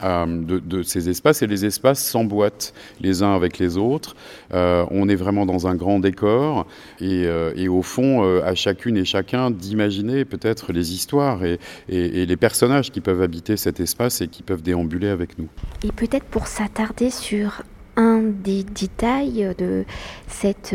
là 0.00 0.26
de, 0.26 0.82
ces 0.82 1.08
espaces 1.08 1.42
et 1.42 1.46
les 1.46 1.64
espaces 1.64 2.04
s'emboîtent 2.04 2.72
les 3.00 3.22
uns 3.22 3.34
avec 3.34 3.58
les 3.58 3.76
autres. 3.76 4.14
on 4.52 5.08
est 5.08 5.14
vraiment 5.14 5.46
dans 5.46 5.66
un 5.66 5.74
grand 5.74 6.00
décor 6.00 6.66
et, 7.00 7.68
au 7.68 7.82
fond, 7.82 8.22
à 8.42 8.54
chacune 8.54 8.96
et 8.96 9.04
chacun 9.04 9.50
d'imaginer 9.50 10.24
peut-être 10.24 10.72
les 10.72 10.92
histoires 10.92 11.44
et, 11.44 11.58
et, 11.88 12.26
les 12.26 12.36
personnages 12.36 12.90
qui 12.90 13.00
peuvent 13.00 13.22
habiter 13.22 13.56
cet 13.56 13.80
espace 13.80 14.20
et 14.20 14.28
qui 14.28 14.42
peuvent 14.42 14.62
déambuler 14.62 15.08
avec 15.08 15.38
nous. 15.38 15.48
Et 15.84 15.92
peut-être 15.92 16.24
pour 16.24 16.46
s'attarder 16.46 17.10
sur 17.10 17.62
un 17.96 18.20
des 18.20 18.64
détails 18.64 19.54
de 19.58 19.84
cette 20.26 20.74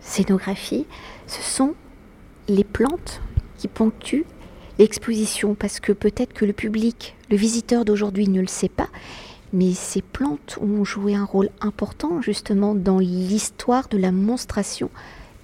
scénographie, 0.00 0.86
ce 1.26 1.42
sont 1.42 1.74
les 2.48 2.64
plantes 2.64 3.20
qui 3.58 3.68
ponctuent 3.68 4.26
l'exposition, 4.78 5.54
parce 5.54 5.80
que 5.80 5.92
peut-être 5.92 6.32
que 6.32 6.44
le 6.44 6.52
public, 6.52 7.16
le 7.30 7.36
visiteur 7.36 7.84
d'aujourd'hui 7.84 8.28
ne 8.28 8.40
le 8.40 8.46
sait 8.46 8.68
pas, 8.68 8.88
mais 9.52 9.72
ces 9.72 10.02
plantes 10.02 10.58
ont 10.60 10.84
joué 10.84 11.14
un 11.14 11.24
rôle 11.24 11.50
important 11.60 12.20
justement 12.20 12.74
dans 12.74 12.98
l'histoire 12.98 13.88
de 13.88 13.98
la 13.98 14.10
monstration 14.10 14.90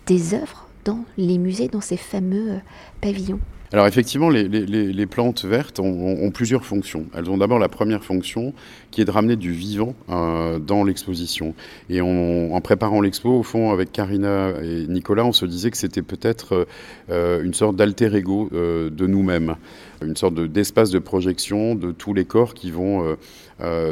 des 0.07 0.35
œuvres 0.35 0.67
dans 0.85 1.05
les 1.17 1.39
musées, 1.39 1.69
dans 1.69 1.81
ces 1.81 1.97
fameux 1.97 2.53
euh, 2.53 2.59
pavillons. 3.01 3.41
Alors 3.73 3.87
effectivement, 3.87 4.31
les, 4.31 5.07
plantes 5.07 5.45
vertes 5.45 5.79
ont, 5.79 6.31
plusieurs 6.33 6.65
fonctions. 6.65 7.07
Elles 7.15 7.31
ont 7.31 7.39
d'abord 7.39 7.61
la 7.61 7.69
première 7.69 8.03
fonction 8.03 8.53
qui 8.91 9.01
est 9.01 9.05
de 9.05 9.11
ramener 9.13 9.37
du 9.37 9.53
vivant 9.53 9.95
euh, 10.09 10.59
dans 10.59 10.83
l'exposition. 10.83 11.55
Et 11.89 12.01
en 12.01 12.61
préparant 12.63 13.01
l'expo, 13.01 13.31
au 13.31 13.45
fond, 13.45 13.71
avec 13.71 13.93
Karina 13.93 14.55
et 14.61 14.87
Nicolas, 14.89 15.25
on 15.25 15.33
se 15.33 15.47
disait 15.47 15.71
que 15.71 15.77
c'était 15.77 16.03
peut-être 16.03 16.67
euh, 17.11 17.45
une 17.45 17.55
sorte 17.55 17.77
d'alter 17.77 18.13
ego 18.13 18.51
euh, 18.53 18.91
de 18.91 19.07
nous-mêmes, 19.07 19.55
une 20.03 20.17
sorte 20.17 20.35
d'espace 20.35 20.91
de, 20.91 20.99
projection 20.99 21.75
de 21.75 21.93
tous 21.93 22.15
les 22.15 22.25
corps 22.25 22.55
qui 22.55 22.71
vont 22.71 23.17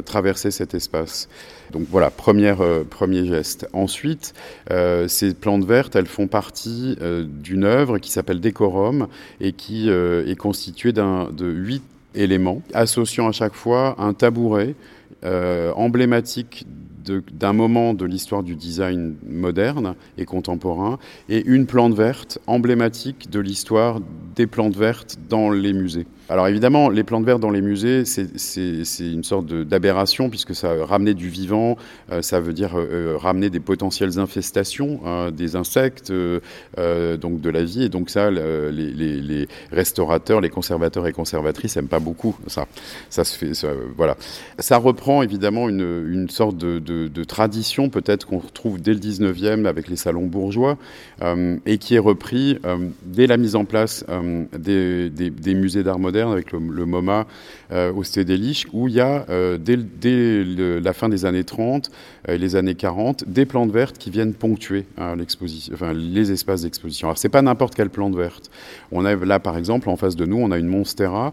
traverser 0.05 0.51
cet 0.51 0.75
espace. 0.75 1.29
Donc 1.73 1.87
voilà, 1.91 2.11
première, 2.11 2.59
premier 2.89 3.27
geste. 3.27 3.69
Ensuite, 3.73 4.35
ces 5.07 5.35
plantes 5.35 5.65
vertes, 5.65 5.97
elles 5.97 6.07
font 6.07 6.27
partie 6.27 6.97
d'une 7.23 7.65
œuvre 7.65 7.99
qui 7.99 8.11
s'appelle 8.11 8.41
Décorum 8.41 9.09
et 9.41 9.53
qui 9.53 9.91
est 9.91 10.39
constituée 10.39 10.93
de 10.93 11.47
huit 11.47 11.83
éléments, 12.15 12.63
associant 12.75 13.29
à 13.29 13.33
chaque 13.33 13.55
fois 13.55 13.97
un 13.99 14.13
tabouret 14.13 14.75
euh, 15.25 15.73
emblématique 15.75 16.67
d'un 17.11 17.53
moment 17.53 17.95
de 17.95 18.05
l'histoire 18.05 18.43
du 18.43 18.55
design 18.55 19.17
moderne 19.27 19.95
et 20.17 20.25
contemporain, 20.25 20.99
et 21.29 21.45
une 21.47 21.67
plante 21.67 21.95
verte 21.95 22.39
emblématique 22.47 23.31
de 23.31 23.41
l'histoire 23.41 24.01
des 24.37 24.47
plantes 24.47 24.77
vertes 24.77 25.19
dans 25.29 25.51
les 25.51 25.73
musées. 25.73 26.07
Alors 26.31 26.47
évidemment, 26.47 26.91
les 26.91 27.05
plantes 27.05 27.25
vertes 27.25 27.41
dans 27.41 27.51
les 27.51 27.63
musées, 27.63 28.05
c'est 28.05 28.79
une 29.01 29.25
sorte 29.25 29.47
d'aberration 29.47 30.29
puisque 30.29 30.55
ça 30.55 30.75
ramener 30.85 31.15
du 31.15 31.31
vivant, 31.31 31.79
euh, 32.13 32.21
ça 32.21 32.39
veut 32.39 32.53
dire 32.53 32.73
euh, 32.77 33.17
ramener 33.17 33.49
des 33.49 33.61
potentielles 33.61 34.19
infestations, 34.19 35.01
hein, 35.07 35.31
des 35.31 35.57
insectes, 35.57 36.11
euh, 36.11 37.17
donc 37.17 37.41
de 37.41 37.49
la 37.49 37.65
vie. 37.65 37.85
Et 37.85 37.89
donc 37.89 38.11
ça, 38.11 38.31
les, 38.31 39.49
restaurateurs, 39.73 40.43
les 40.43 40.51
conservateurs 40.51 41.07
et 41.07 41.13
conservatrices 41.13 41.77
n'aiment 41.77 41.89
pas 41.89 41.99
beaucoup 41.99 42.37
ça. 42.47 42.67
Ça 43.09 43.25
se 43.25 43.39
fait, 43.39 43.53
voilà. 43.97 44.17
Ça 44.59 44.77
reprend 44.77 45.23
évidemment 45.23 45.71
une, 45.71 46.29
sorte 46.29 46.59
de, 46.59 47.25
tradition 47.25 47.89
peut-être 47.89 48.27
qu'on 48.27 48.39
retrouve 48.39 48.81
dès 48.81 48.93
le 48.93 49.01
19e 49.01 49.67
avec 49.67 49.89
les 49.89 49.97
salons 49.97 50.27
bourgeois 50.27 50.77
et 51.67 51.79
qui 51.79 51.95
est 51.95 51.99
repris 51.99 52.59
dès 53.05 53.27
la 53.27 53.37
mise 53.37 53.57
en 53.57 53.65
place 53.65 54.05
des 54.53 55.55
musées 55.55 55.83
d'art 55.83 55.99
moderne 55.99 56.18
avec 56.27 56.53
le, 56.53 56.59
MoMA 56.59 57.27
euh, 57.71 57.93
au 57.93 58.03
Stédélich, 58.03 58.67
où 58.73 58.89
il 58.89 58.95
y 58.95 59.01
a, 59.01 59.27
euh, 59.29 59.59
dès, 59.59 60.81
la 60.81 60.93
fin 60.93 61.09
des 61.09 61.25
années 61.25 61.45
30 61.45 61.91
et 62.27 62.33
euh, 62.33 62.37
les 62.37 62.57
années 62.57 62.75
40, 62.75 63.25
des 63.29 63.47
plantes 63.47 63.71
vertes 63.71 63.99
qui 63.99 64.11
viennent 64.11 64.35
ponctuer 64.35 64.87
hein, 64.97 65.15
les 65.17 66.33
espaces 66.33 66.63
d'exposition. 66.63 67.09
Alors, 67.09 67.19
c'est 67.19 67.29
pas 67.29 67.43
n'importe 67.43 67.75
quelle 67.75 67.91
plante 67.91 68.17
verte. 68.17 68.51
On 68.91 69.05
a 69.05 69.15
là, 69.15 69.39
par 69.39 69.57
exemple, 69.57 69.89
en 69.91 69.97
face 69.97 70.17
de 70.17 70.25
nous, 70.25 70.39
on 70.39 70.51
a 70.51 70.59
une 70.59 70.67
monstera. 70.67 71.33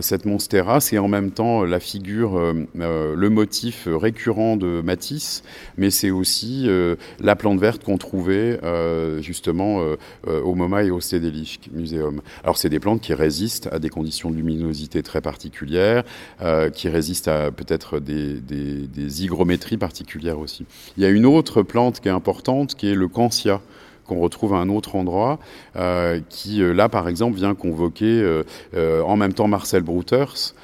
cette 0.00 0.26
monstera, 0.26 0.80
c'est 0.80 0.98
en 0.98 1.08
même 1.08 1.30
temps 1.30 1.64
la 1.64 1.80
figure, 1.80 2.40
le 2.74 3.28
motif 3.28 3.88
récurrent 3.90 4.56
de 4.56 4.80
Matisse, 4.80 5.42
mais 5.76 5.90
c'est 5.90 6.10
aussi 6.10 6.68
la 7.20 7.36
plante 7.36 7.58
verte 7.58 7.84
qu'on 7.84 7.98
trouvait 7.98 8.60
justement 9.20 9.82
au 10.26 10.54
MoMA 10.54 10.84
et 10.84 10.90
au 10.90 11.00
Stedelijk 11.00 11.70
Museum. 11.72 12.20
Alors, 12.42 12.58
c'est 12.58 12.68
des 12.68 12.80
plantes 12.80 13.00
qui 13.00 13.14
résistent 13.14 13.68
à 13.72 13.78
des 13.78 13.88
conditions 13.88 14.13
de 14.22 14.36
luminosité 14.36 15.02
très 15.02 15.20
particulières, 15.20 16.04
euh, 16.42 16.70
qui 16.70 16.88
résistent 16.88 17.28
à 17.28 17.50
peut-être 17.50 17.98
des, 17.98 19.22
hygrométries 19.22 19.76
particulières 19.76 20.38
aussi. 20.38 20.66
Il 20.96 21.02
y 21.02 21.06
a 21.06 21.10
une 21.10 21.26
autre 21.26 21.62
plante 21.62 22.00
qui 22.00 22.08
est 22.08 22.12
importante, 22.12 22.74
qui 22.74 22.90
est 22.90 22.94
le 22.94 23.08
cancia 23.08 23.60
qu'on 24.06 24.20
retrouve 24.20 24.52
à 24.52 24.58
un 24.58 24.68
autre 24.68 24.96
endroit, 24.96 25.38
euh, 25.76 26.20
qui 26.28 26.62
euh, 26.62 26.74
là 26.74 26.90
par 26.90 27.08
exemple 27.08 27.36
vient 27.36 27.54
convoquer 27.54 28.42
en 28.74 29.16
même 29.16 29.32
temps 29.32 29.48
Marcel 29.48 29.82
Brouters, 29.82 30.54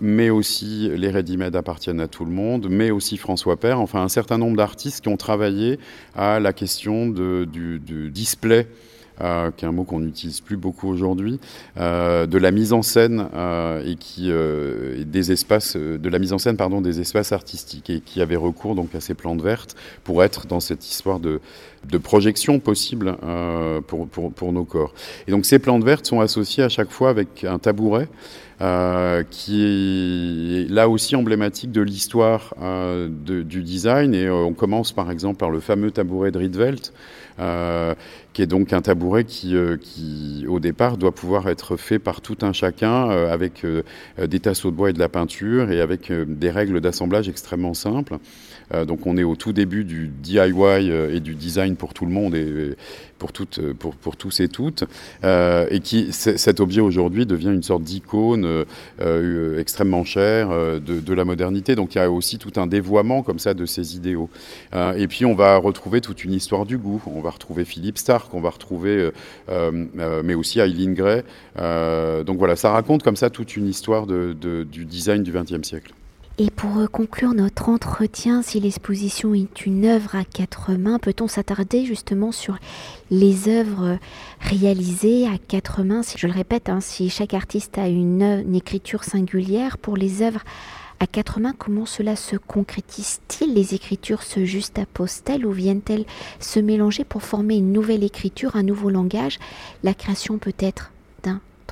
mais 0.00 0.30
aussi 0.30 0.90
les 0.96 1.10
ready 1.10 1.38
appartiennent 1.54 2.00
à 2.00 2.08
tout 2.08 2.24
le 2.24 2.30
monde, 2.30 2.68
mais 2.70 2.90
aussi 2.90 3.16
François 3.16 3.56
Père, 3.56 3.80
enfin 3.80 4.02
un 4.02 4.08
certain 4.08 4.38
nombre 4.38 4.56
d'artistes 4.56 5.02
qui 5.02 5.08
ont 5.08 5.16
travaillé 5.16 5.78
à 6.16 6.40
la 6.40 6.52
question 6.52 7.08
du 7.08 8.10
display 8.10 8.66
euh, 9.20 9.50
qui 9.56 9.64
est 9.64 9.68
un 9.68 9.72
mot 9.72 9.84
qu'on 9.84 10.00
n'utilise 10.00 10.40
plus 10.40 10.56
beaucoup 10.56 10.88
aujourd'hui, 10.88 11.40
euh, 11.76 12.26
de 12.26 12.38
la 12.38 12.50
mise 12.50 12.72
en 12.72 12.82
scène 12.82 13.28
euh, 13.34 13.84
et 13.84 13.96
qui 13.96 14.30
des 15.04 15.32
espaces, 15.32 15.76
de 15.76 16.08
la 16.08 16.18
mise 16.18 16.32
en 16.32 16.38
scène 16.38 16.56
pardon 16.56 16.80
des 16.80 17.00
espaces 17.00 17.32
artistiques 17.32 17.90
et 17.90 18.00
qui 18.00 18.20
avait 18.20 18.36
recours 18.36 18.74
donc 18.74 18.94
à 18.94 19.00
ces 19.00 19.14
plantes 19.14 19.42
vertes 19.42 19.76
pour 20.04 20.22
être 20.22 20.46
dans 20.46 20.60
cette 20.60 20.88
histoire 20.88 21.20
de, 21.20 21.40
de 21.88 21.98
projection 21.98 22.58
possible 22.58 23.16
pour, 23.86 24.08
pour, 24.08 24.32
pour, 24.32 24.52
nos 24.52 24.64
corps. 24.64 24.94
Et 25.26 25.30
donc 25.30 25.46
ces 25.46 25.58
plantes 25.58 25.84
vertes 25.84 26.06
sont 26.06 26.20
associées 26.20 26.64
à 26.64 26.68
chaque 26.68 26.90
fois 26.90 27.10
avec 27.10 27.44
un 27.44 27.58
tabouret. 27.58 28.08
Euh, 28.60 29.22
qui 29.30 29.62
est 29.62 30.68
là 30.68 30.88
aussi 30.88 31.14
emblématique 31.14 31.70
de 31.70 31.80
l'histoire 31.80 32.54
euh, 32.60 33.08
du 33.08 33.62
design. 33.62 34.14
Et 34.14 34.28
on 34.28 34.52
commence 34.52 34.90
par 34.90 35.12
exemple 35.12 35.36
par 35.36 35.50
le 35.50 35.60
fameux 35.60 35.92
tabouret 35.92 36.32
de 36.32 36.38
Rietveld, 36.38 36.80
euh, 37.38 37.94
qui 38.32 38.42
est 38.42 38.48
donc 38.48 38.72
un 38.72 38.82
tabouret 38.82 39.22
qui, 39.22 39.54
euh, 39.54 39.76
qui, 39.76 40.44
au 40.48 40.58
départ, 40.58 40.96
doit 40.96 41.14
pouvoir 41.14 41.48
être 41.48 41.76
fait 41.76 42.00
par 42.00 42.20
tout 42.20 42.38
un 42.42 42.52
chacun 42.52 43.10
euh, 43.10 43.32
avec 43.32 43.64
des 44.20 44.40
tasseaux 44.40 44.72
de 44.72 44.76
bois 44.76 44.90
et 44.90 44.92
de 44.92 44.98
la 44.98 45.08
peinture 45.08 45.70
et 45.70 45.80
avec 45.80 46.10
des 46.10 46.50
règles 46.50 46.80
d'assemblage 46.80 47.28
extrêmement 47.28 47.74
simples. 47.74 48.18
Donc 48.86 49.06
on 49.06 49.16
est 49.16 49.24
au 49.24 49.36
tout 49.36 49.52
début 49.52 49.84
du 49.84 50.08
DIY 50.08 50.90
et 51.10 51.20
du 51.20 51.34
design 51.34 51.76
pour 51.76 51.94
tout 51.94 52.04
le 52.04 52.12
monde 52.12 52.34
et, 52.34 52.76
pour, 53.18 53.32
toutes, 53.32 53.60
pour, 53.72 53.94
pour 53.96 54.16
tous 54.16 54.40
et 54.40 54.48
toutes. 54.48 54.84
et 55.24 55.80
qui, 55.82 56.12
cet 56.12 56.60
objet 56.60 56.80
aujourd'hui 56.80 57.26
devient 57.26 57.52
une 57.52 57.62
sorte 57.62 57.82
d'icône 57.82 58.64
extrêmement 59.58 60.04
chère 60.04 60.48
de, 60.48 61.14
la 61.14 61.24
modernité. 61.24 61.74
Donc 61.74 61.94
il 61.94 61.98
y 61.98 62.00
a 62.00 62.10
aussi 62.10 62.38
tout 62.38 62.52
un 62.56 62.66
dévoiement 62.66 63.22
comme 63.22 63.38
ça 63.38 63.54
de 63.54 63.66
ces 63.66 63.96
idéaux. 63.96 64.28
et 64.74 65.08
puis 65.08 65.24
on 65.24 65.34
va 65.34 65.56
retrouver 65.56 66.00
toute 66.00 66.24
une 66.24 66.32
histoire 66.32 66.66
du 66.66 66.78
goût. 66.78 67.02
On 67.06 67.20
va 67.20 67.30
retrouver 67.30 67.64
Philippe 67.64 67.98
Stark, 67.98 68.32
on 68.34 68.40
va 68.40 68.50
retrouver, 68.50 68.96
euh, 68.96 69.10
euh, 69.48 70.22
mais 70.24 70.34
aussi 70.34 70.60
Eileen 70.60 70.94
Gray. 70.94 71.22
Euh, 71.58 72.24
donc 72.24 72.38
voilà, 72.38 72.56
ça 72.56 72.70
raconte 72.70 73.02
comme 73.02 73.16
ça 73.16 73.30
toute 73.30 73.56
une 73.56 73.66
histoire 73.66 74.06
du 74.06 74.84
design 74.84 75.22
du 75.22 75.32
XXe 75.32 75.66
siècle. 75.66 75.92
Et 76.40 76.50
pour 76.50 76.88
conclure 76.92 77.34
notre 77.34 77.68
entretien, 77.68 78.42
si 78.42 78.60
l'exposition 78.60 79.34
est 79.34 79.66
une 79.66 79.84
œuvre 79.84 80.14
à 80.14 80.22
quatre 80.24 80.74
mains, 80.74 81.00
peut-on 81.00 81.26
s'attarder 81.26 81.84
justement 81.84 82.30
sur 82.30 82.58
les 83.10 83.48
œuvres 83.48 83.98
réalisées 84.38 85.26
à 85.26 85.36
quatre 85.36 85.82
mains 85.82 86.04
Si 86.04 86.16
je 86.16 86.28
le 86.28 86.32
répète, 86.32 86.68
hein, 86.68 86.80
si 86.80 87.10
chaque 87.10 87.34
artiste 87.34 87.76
a 87.76 87.88
une, 87.88 88.22
une 88.22 88.54
écriture 88.54 89.02
singulière, 89.02 89.78
pour 89.78 89.96
les 89.96 90.22
œuvres 90.22 90.44
à 91.00 91.08
quatre 91.08 91.40
mains, 91.40 91.54
comment 91.58 91.86
cela 91.86 92.14
se 92.14 92.36
concrétise-t-il? 92.36 93.52
Les 93.54 93.74
écritures 93.74 94.22
se 94.22 94.44
juxtaposent-elles 94.44 95.44
ou 95.44 95.50
viennent-elles 95.50 96.06
se 96.38 96.60
mélanger 96.60 97.02
pour 97.02 97.24
former 97.24 97.56
une 97.56 97.72
nouvelle 97.72 98.04
écriture, 98.04 98.54
un 98.54 98.62
nouveau 98.62 98.90
langage? 98.90 99.40
La 99.82 99.92
création 99.92 100.38
peut-être 100.38 100.92
d'un 100.92 100.97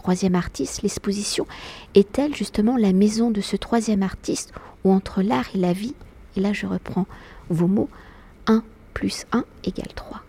troisième 0.07 0.37
artiste, 0.37 0.83
l'exposition 0.83 1.49
est-elle 1.97 2.33
justement 2.33 2.77
la 2.77 2.93
maison 2.93 3.33
de 3.33 3.41
ce 3.41 3.57
troisième 3.57 4.05
artiste 4.05 4.53
où 4.85 4.93
entre 4.93 5.21
l'art 5.21 5.49
et 5.53 5.59
la 5.59 5.73
vie, 5.73 5.97
et 6.37 6.41
là 6.41 6.53
je 6.53 6.67
reprends 6.67 7.09
vos 7.51 7.67
mots, 7.67 7.91
1 8.47 8.63
plus 8.95 9.27
1 9.33 9.45
égale 9.65 9.93
3 9.97 10.23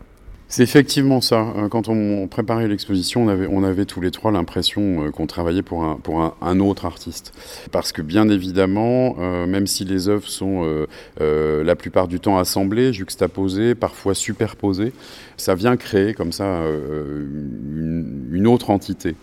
c'est 0.49 0.63
effectivement 0.63 1.19
ça. 1.19 1.53
Euh, 1.57 1.67
quand 1.67 1.89
on 1.89 2.27
préparait 2.27 2.69
l'exposition, 2.69 3.25
on 3.25 3.63
avait, 3.63 3.85
tous 3.85 3.99
les 3.99 4.11
trois 4.11 4.31
l'impression 4.31 5.05
euh, 5.05 5.11
qu'on 5.11 5.27
travaillait 5.27 5.61
pour, 5.61 5.83
un, 5.83 5.95
pour 5.95 6.37
un, 6.41 6.59
autre 6.61 6.85
artiste. 6.85 7.33
Parce 7.71 7.91
que 7.91 8.01
bien 8.01 8.29
évidemment, 8.29 9.17
euh, 9.19 9.45
même 9.45 9.67
si 9.67 9.83
les 9.83 10.07
œuvres 10.07 10.27
sont 10.27 10.87
la 11.19 11.75
plupart 11.75 12.07
du 12.07 12.19
temps 12.19 12.37
assemblées, 12.37 12.93
juxtaposées, 12.93 13.75
parfois 13.75 14.13
superposées, 14.15 14.93
ça 15.37 15.55
vient 15.55 15.77
créer 15.77 16.13
comme 16.13 16.31
ça 16.31 16.63
une, 16.65 18.47
autre 18.47 18.69
entité. 18.69 19.15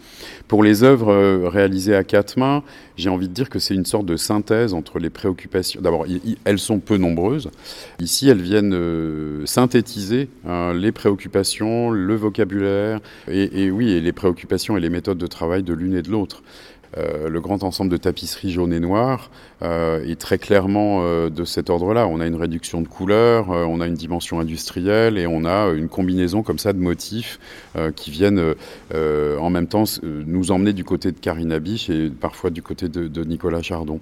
Pour 0.48 0.62
les 0.62 0.82
œuvres 0.82 1.48
réalisées 1.48 1.94
à 1.94 2.04
quatre 2.04 2.38
mains, 2.38 2.62
j'ai 2.96 3.08
envie 3.08 3.28
de 3.28 3.32
dire 3.32 3.48
que 3.48 3.58
c'est 3.58 3.74
une 3.74 3.86
sorte 3.86 4.06
de 4.06 4.16
synthèse 4.16 4.74
entre 4.74 4.98
les 4.98 5.10
préoccupations. 5.10 5.80
D'abord, 5.80 6.06
elles 6.44 6.58
sont 6.58 6.78
peu 6.78 6.96
nombreuses. 6.96 7.50
Ici, 8.00 8.28
elles 8.28 8.42
viennent 8.42 8.74
euh, 8.74 9.46
synthétiser 9.46 10.28
hein, 10.46 10.72
les 10.74 10.92
préoccupations, 10.92 11.90
le 11.90 12.14
vocabulaire, 12.14 13.00
et, 13.28 13.70
oui, 13.70 14.00
les 14.00 14.12
préoccupations 14.12 14.76
et 14.76 14.80
les 14.80 14.90
méthodes 14.90 15.18
de 15.18 15.26
travail 15.26 15.62
de 15.62 15.72
l'une 15.72 15.94
et 15.94 16.02
de 16.02 16.10
l'autre. 16.10 16.42
Euh, 16.96 17.28
le 17.28 17.40
grand 17.40 17.62
ensemble 17.64 17.90
de 17.90 17.96
tapisserie 17.96 18.50
jaune 18.50 18.72
et 18.72 18.80
noire 18.80 19.30
euh, 19.62 20.04
est 20.04 20.20
très 20.20 20.38
clairement 20.38 21.00
euh, 21.02 21.30
de 21.30 21.44
cet 21.44 21.70
ordre-là. 21.70 22.06
On 22.06 22.20
a 22.20 22.26
une 22.26 22.36
réduction 22.36 22.80
de 22.80 22.88
couleurs, 22.88 23.48
on 23.48 23.80
a 23.80 23.86
une 23.86 23.94
dimension 23.94 24.40
industrielle 24.40 25.18
et 25.18 25.26
on 25.26 25.44
a 25.44 25.68
une 25.72 25.88
combinaison 25.88 26.42
comme 26.42 26.58
ça 26.58 26.72
de 26.72 26.78
motifs 26.78 27.38
qui 27.96 28.10
viennent 28.10 28.54
en 28.92 29.50
même 29.50 29.66
temps 29.66 29.84
nous 30.02 30.50
emmener 30.50 30.72
du 30.72 30.84
côté 30.84 31.12
de 31.12 31.18
Karina 31.18 31.58
Biche 31.58 31.90
et 31.90 32.10
parfois 32.10 32.50
du 32.50 32.62
côté 32.62 32.88
de 32.88 33.24
Nicolas 33.24 33.62
Chardon. 33.62 34.00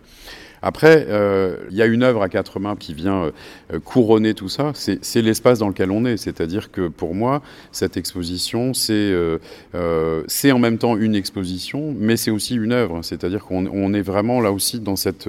Après, 0.62 1.06
euh, 1.08 1.56
il 1.70 1.76
y 1.76 1.82
a 1.82 1.86
une 1.86 2.04
œuvre 2.04 2.22
à 2.22 2.28
quatre 2.28 2.60
mains 2.60 2.76
qui 2.76 2.94
vient 2.94 3.32
euh, 3.72 3.80
couronner 3.80 4.34
tout 4.34 4.48
ça. 4.48 4.72
C'est 4.74 5.22
l'espace 5.22 5.58
dans 5.58 5.68
lequel 5.68 5.90
on 5.90 6.04
est. 6.04 6.16
C'est-à-dire 6.16 6.70
que 6.70 6.88
pour 6.88 7.14
moi, 7.14 7.42
cette 7.72 7.96
exposition, 7.96 8.72
c'est 8.72 8.92
euh, 8.92 9.38
en 9.74 10.58
même 10.58 10.78
temps 10.78 10.96
une 10.96 11.16
exposition, 11.16 11.94
mais 11.98 12.16
c'est 12.16 12.30
aussi 12.30 12.54
une 12.54 12.72
œuvre. 12.72 13.02
C'est-à-dire 13.02 13.44
qu'on 13.44 13.94
est 13.94 14.02
vraiment 14.02 14.40
là 14.40 14.52
aussi 14.52 14.78
dans, 14.78 14.96
cette, 14.96 15.28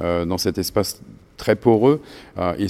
dans 0.00 0.38
cet 0.38 0.58
espace 0.58 1.00
très 1.42 1.56
poreux, 1.56 2.00
euh, 2.38 2.54
et 2.56 2.68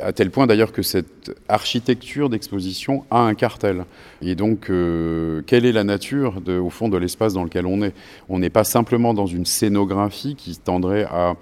à 0.00 0.12
tel 0.12 0.30
point 0.30 0.46
d'ailleurs 0.46 0.70
que 0.70 0.82
cette 0.82 1.32
architecture 1.48 2.30
d'exposition 2.30 3.04
a 3.10 3.18
un 3.18 3.34
cartel. 3.34 3.84
Et 4.22 4.36
donc, 4.36 4.70
euh, 4.70 5.42
quelle 5.44 5.66
est 5.66 5.72
la 5.72 5.82
nature, 5.82 6.40
de, 6.40 6.56
au 6.56 6.70
fond, 6.70 6.88
de 6.88 6.96
l'espace 6.96 7.34
dans 7.34 7.42
lequel 7.42 7.66
on 7.66 7.82
est? 7.82 7.92
On 8.28 8.38
n'est 8.38 8.48
pas 8.48 8.62
simplement 8.62 9.12
dans 9.12 9.26
une 9.26 9.44
scénographie 9.44 10.36
qui 10.36 10.56
tendrait 10.56 11.02
à 11.02 11.34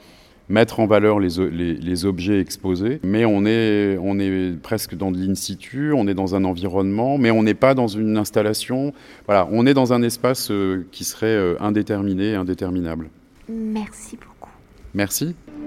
mettre 0.48 0.80
en 0.80 0.86
valeur 0.86 1.20
les, 1.20 1.38
les, 1.74 2.04
objets 2.06 2.40
exposés, 2.40 2.98
mais 3.04 3.26
on 3.26 3.44
est, 3.44 3.98
on 4.00 4.18
est 4.18 4.58
presque 4.62 4.96
dans 4.96 5.12
de 5.12 5.18
l'in 5.18 5.34
situ, 5.34 5.92
on 5.92 6.08
est 6.08 6.14
dans 6.14 6.34
un 6.34 6.44
environnement, 6.44 7.18
mais 7.18 7.30
on 7.30 7.42
n'est 7.42 7.52
pas 7.52 7.74
dans 7.74 7.88
une 7.88 8.16
installation. 8.16 8.94
Voilà, 9.26 9.46
on 9.52 9.66
est 9.66 9.74
dans 9.74 9.92
un 9.92 10.02
espace 10.02 10.50
euh, 10.50 10.86
qui 10.92 11.04
serait 11.04 11.56
indéterminé, 11.60 12.34
indéterminable. 12.34 13.10
Merci 13.50 14.16
beaucoup. 14.16 14.50
Merci. 14.94 15.34